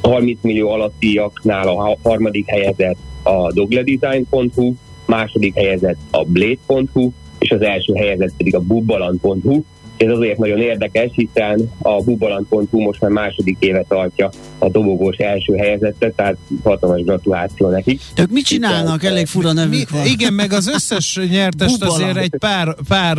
[0.00, 4.74] a 30 millió alattiaknál a harmadik helyezett a dogledesign.hu,
[5.06, 9.62] második helyezett a blade.hu, és az első helyezett pedig a bubbalan.hu,
[9.96, 15.56] ez azért nagyon érdekes, hiszen a bubalant.hu most már második éve tartja a dobogós első
[15.56, 18.00] helyezettet, tehát hatalmas gratuláció nekik.
[18.16, 19.00] Ők mit csinálnak?
[19.00, 20.06] Hiszen, Elég fura nevük van.
[20.06, 23.16] Igen, meg az összes nyertest azért egy pár, pár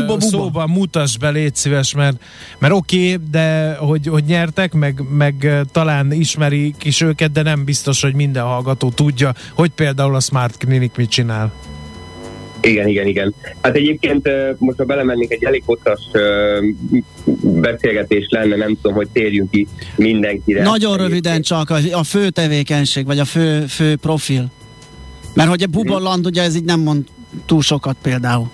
[0.00, 0.20] buba, buba.
[0.20, 2.22] szóban mutas be, légy szíves, mert,
[2.58, 7.64] mert oké, okay, de hogy, hogy nyertek, meg, meg talán ismerik is őket, de nem
[7.64, 11.52] biztos, hogy minden hallgató tudja, hogy például a Smart Clinic mit csinál.
[12.60, 13.34] Igen, igen, igen.
[13.60, 14.28] Hát egyébként
[14.58, 16.00] most ha belemennénk egy elég hosszas
[17.42, 20.62] beszélgetés lenne, nem tudom, hogy térjünk ki mindenkire.
[20.62, 24.50] Nagyon röviden csak a, fő tevékenység, vagy a fő, fő profil.
[25.34, 27.04] Mert hogy a Bubaland, ugye ez így nem mond
[27.46, 28.50] túl sokat például.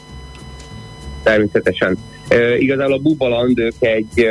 [1.22, 1.98] Természetesen.
[2.31, 4.29] Uh, igazából a Bubaland ők egy,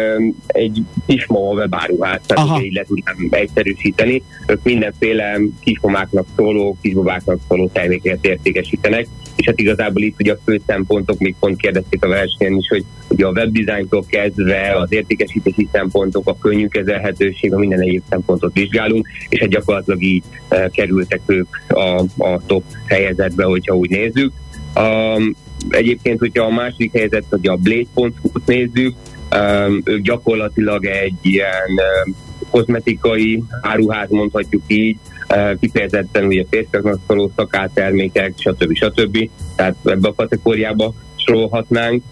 [0.47, 2.61] egy kismama webáruház, tehát Aha.
[2.61, 4.23] így le tudnám egyszerűsíteni.
[4.47, 10.61] Ők mindenféle kismamáknak szóló, kisbabáknak szóló termékeket értékesítenek, és hát igazából itt ugye a fő
[10.67, 16.29] szempontok, még pont kérdezték a versenyen is, hogy ugye a webdesigntól kezdve az értékesítési szempontok,
[16.29, 21.47] a könnyű kezelhetőség, a minden egyéb szempontot vizsgálunk, és hát gyakorlatilag így uh, kerültek ők
[21.67, 24.31] a, a top helyezetbe, hogyha úgy nézzük.
[24.75, 25.35] Um,
[25.69, 28.95] egyébként, hogyha a második helyzet, hogy a Blade.hu-t nézzük,
[29.35, 31.69] um, ők gyakorlatilag egy ilyen
[32.05, 32.15] um,
[32.49, 34.97] kozmetikai áruház, mondhatjuk így,
[35.29, 38.75] uh, kifejezetten ugye férfiaknak szóló szakátermékek, stb.
[38.75, 39.29] stb.
[39.55, 42.03] Tehát ebbe a kategóriába sorolhatnánk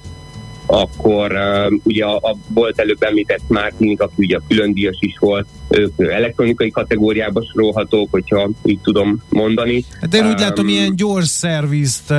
[0.66, 5.18] akkor uh, ugye a, a volt előbb említett Martin, aki ugye a külön díjas is
[5.20, 9.84] volt, ők elektronikai kategóriába sorolhatók, hogyha így tudom mondani.
[10.02, 12.18] Hát én úgy um, látom, ilyen gyors szervizt uh,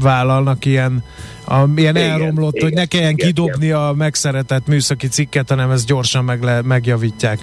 [0.00, 1.04] vállalnak ilyen
[1.48, 3.78] a, ilyen igen, elromlott, igen, hogy ne kelljen igen, kidobni igen.
[3.78, 7.38] a megszeretett műszaki cikket, hanem ezt gyorsan meg le, megjavítják.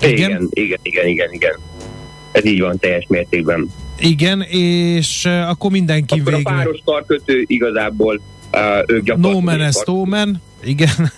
[0.00, 1.32] Igen, igen, igen, igen.
[1.32, 1.58] igen.
[2.32, 3.68] Ez így van teljes mértékben.
[3.98, 6.50] Igen, és uh, akkor mindenki Akkor végre...
[6.50, 8.20] a páros karkötő igazából
[8.86, 9.22] ők gyakorlatilag...
[9.22, 10.42] No man is no man.
[10.62, 11.10] Igen.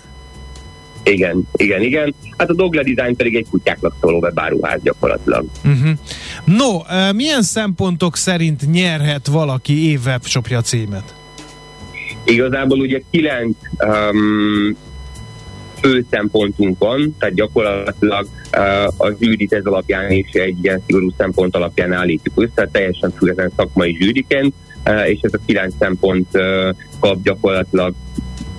[1.03, 2.15] Igen, igen, igen.
[2.37, 5.45] Hát a Dogle Design pedig egy kutyáknak szóló webáruház gyakorlatilag.
[5.65, 5.89] Uh-huh.
[6.45, 6.79] No,
[7.13, 11.15] milyen szempontok szerint nyerhet valaki év webshopja címet?
[12.25, 14.75] Igazából ugye kilenc um,
[15.81, 18.27] fő szempontunk van, tehát gyakorlatilag
[18.57, 23.51] uh, a zsűrit ez alapján is egy ilyen szigorú szempont alapján állítjuk össze, teljesen független
[23.55, 24.53] szakmai zsűriként,
[25.05, 26.27] és ez a kilenc szempont
[26.99, 27.93] kap gyakorlatilag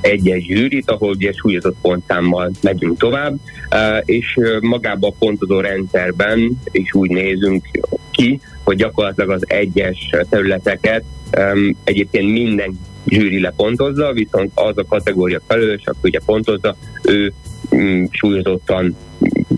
[0.00, 3.34] egy-egy zsűrit, ahol ugye súlyozott pontszámmal megyünk tovább,
[4.04, 7.64] és magában a pontozó rendszerben is úgy nézünk
[8.10, 11.04] ki, hogy gyakorlatilag az egyes területeket
[11.84, 17.32] egyébként minden zsűri lepontozza, viszont az a kategória felelős, aki ugye pontozza, ő
[17.76, 18.96] mm, súlyozottan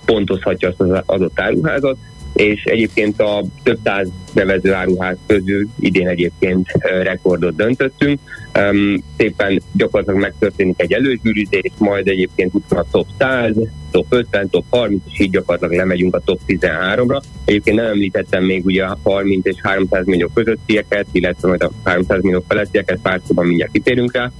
[0.05, 1.97] pontozhatja azt az adott áruházat,
[2.33, 6.69] és egyébként a több száz nevező áruház közül idén egyébként
[7.03, 8.21] rekordot döntöttünk.
[8.59, 13.57] Um, szépen gyakorlatilag megtörténik egy előzsűrizés, majd egyébként utána a top 100,
[13.91, 17.23] top 50, top 30, és így gyakorlatilag lemegyünk a top 13-ra.
[17.45, 22.23] Egyébként nem említettem még ugye a 30 és 300 millió közöttieket, illetve majd a 300
[22.23, 24.31] millió felettieket, pár szóban mindjárt kitérünk rá.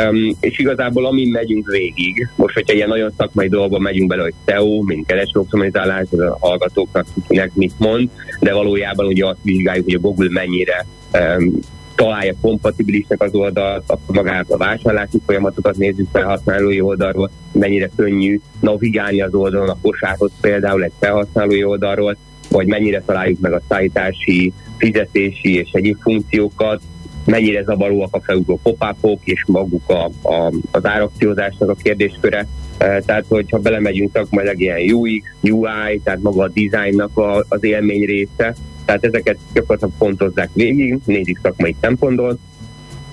[0.00, 4.34] Um, és igazából amin megyünk végig, most hogyha ilyen nagyon szakmai dolgokban megyünk bele, hogy
[4.46, 8.08] SEO, mint keresőoptimalizálás, ez a hallgatóknak kinek mit mond,
[8.40, 11.58] de valójában ugye azt vizsgáljuk, hogy a Google mennyire um,
[11.94, 19.22] találja kompatibilisnek az oldalt, akkor magát a vásárlási folyamatokat nézzük felhasználói oldalról, mennyire könnyű navigálni
[19.22, 22.16] az oldalon a kosárhoz például egy felhasználói oldalról,
[22.48, 26.80] vagy mennyire találjuk meg a szállítási, fizetési és egyéb funkciókat,
[27.24, 28.60] mennyire zavaróak a felugró
[29.00, 32.46] pop és maguk a, a, az árakciózásnak a kérdésköre.
[32.78, 38.04] E, tehát, hogyha belemegyünk szakmailag ilyen UX, UI, tehát maga a designnak a, az élmény
[38.04, 38.54] része,
[38.84, 42.38] tehát ezeket gyakorlatilag pontozzák végig, nézik szakmai szempontból,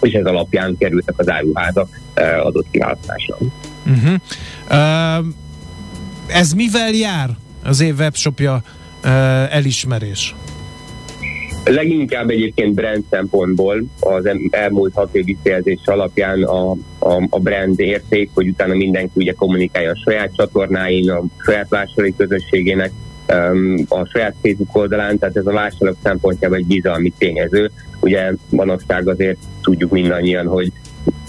[0.01, 3.38] és ez alapján kerültek az áruházak e, adott kiválasztásra.
[3.86, 4.14] Uh-huh.
[4.70, 5.26] Uh,
[6.28, 7.30] ez mivel jár
[7.64, 8.64] az év webshopja
[9.03, 10.36] uh, elismerés?
[11.70, 18.30] Leginkább egyébként brand szempontból az elmúlt hat év visszajelzés alapján a, a, a brand érték,
[18.34, 22.91] hogy utána mindenki ugye kommunikálja a saját csatornáin, a saját vásárlói közösségének,
[23.88, 27.72] a saját Facebook oldalán, tehát ez a vásárlók szempontjából egy bizalmi tényező.
[27.99, 30.72] Ugye manapság azért tudjuk mindannyian, hogy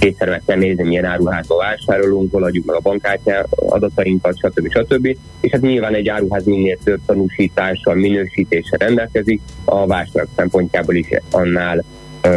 [0.01, 4.71] kétszer meg kell nézni, milyen áruházba vásárolunk, hol adjuk meg a bankkártya adatainkat, stb.
[4.71, 5.17] stb.
[5.41, 11.85] És hát nyilván egy áruház minél több tanúsítással, minősítéssel rendelkezik, a vásárlók szempontjából is annál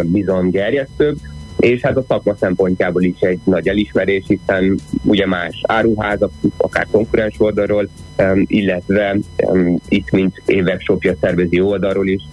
[0.03, 1.17] bizony gerjesztőbb,
[1.59, 7.35] és hát a szakma szempontjából is egy nagy elismerés, hiszen ugye más áruházak, akár konkurens
[7.37, 7.89] oldalról,
[8.47, 9.17] illetve
[9.89, 10.41] itt, mint
[10.77, 12.23] shopja szervezi oldalról is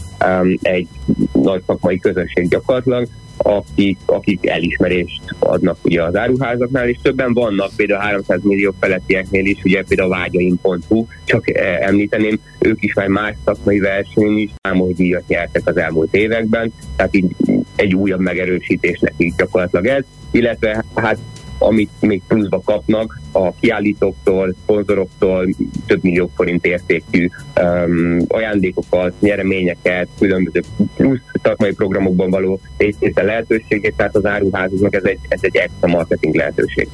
[0.63, 0.89] egy
[1.33, 3.09] nagy szakmai közönség gyakorlatilag,
[3.43, 9.59] akik, akik elismerést adnak ugye az áruházaknál, és többen vannak, például 300 millió felettieknél is,
[9.65, 14.95] ugye például a vágyaim.hu, csak e, említeném, ők is már más szakmai versenyen is számos
[14.95, 17.37] díjat nyertek az elmúlt években, tehát így
[17.77, 21.19] egy újabb megerősítés nekik gyakorlatilag ez, illetve hát
[21.63, 25.49] amit még pluszba kapnak a kiállítóktól, szponzoroktól
[25.87, 27.29] több millió forint értékű
[27.61, 30.63] um, ajándékokat, nyereményeket, különböző
[30.97, 36.35] plusz szakmai programokban való részvétel lehetőségét, tehát az áruházaknak ez egy, ez egy extra marketing
[36.35, 36.89] lehetőség.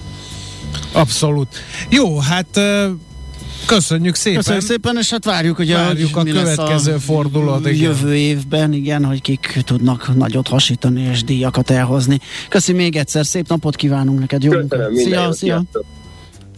[0.93, 1.49] Abszolút.
[1.91, 2.61] Jó, hát
[3.67, 4.39] Köszönjük szépen.
[4.39, 7.67] Köszönjük szépen, és hát várjuk, hogy várjuk a, a következő a fordulót.
[7.67, 7.81] Igen.
[7.81, 12.19] Jövő évben, igen, hogy kik tudnak nagyot hasítani és díjakat elhozni.
[12.49, 14.43] Köszönjük még egyszer, szép napot kívánunk neked.
[14.43, 15.63] Jó Köszönöm, szia, szia.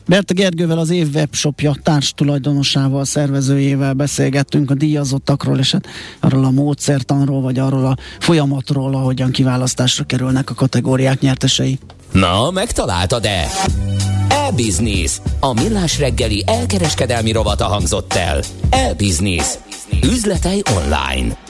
[0.09, 5.87] Berta Gergővel az év webshopja társ tulajdonosával, szervezőjével beszélgettünk a díjazottakról, és hát
[6.21, 11.79] arról a módszertanról, vagy arról a folyamatról, ahogyan kiválasztásra kerülnek a kategóriák nyertesei.
[12.13, 13.47] Na, megtaláltad-e?
[14.29, 15.21] E-Business.
[15.41, 18.41] A millás reggeli elkereskedelmi rovata hangzott el.
[18.71, 19.55] E-Business.
[20.03, 21.48] Üzletei online.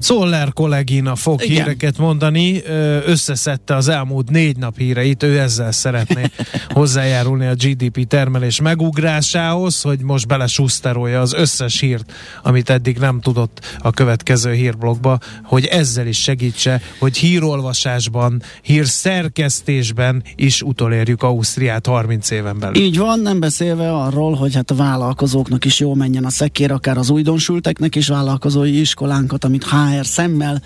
[0.00, 1.56] Szoller kollégina fog Igen.
[1.56, 2.62] híreket mondani,
[3.06, 6.22] összeszedte az elmúlt négy nap híreit, ő ezzel szeretné
[6.68, 13.60] hozzájárulni a GDP termelés megugrásához, hogy most belesúszterolja az összes hírt, amit eddig nem tudott
[13.78, 22.58] a következő hírblogba, hogy ezzel is segítse, hogy hírolvasásban, hírszerkesztésben is utolérjük Ausztriát 30 éven
[22.58, 22.82] belül.
[22.82, 26.98] Így van, nem beszélve arról, hogy hát a vállalkozóknak is jól menjen a szekér, akár
[26.98, 30.62] az újdonsülteknek is vállalkozói iskolánkat, amit HR szemmel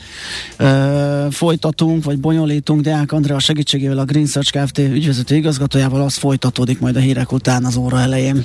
[0.56, 2.80] ö, folytatunk, vagy bonyolítunk.
[2.80, 4.78] Deák Andrea segítségével a Green Search Kft.
[4.78, 8.44] ügyvezető igazgatójával az folytatódik majd a hírek után az óra elején.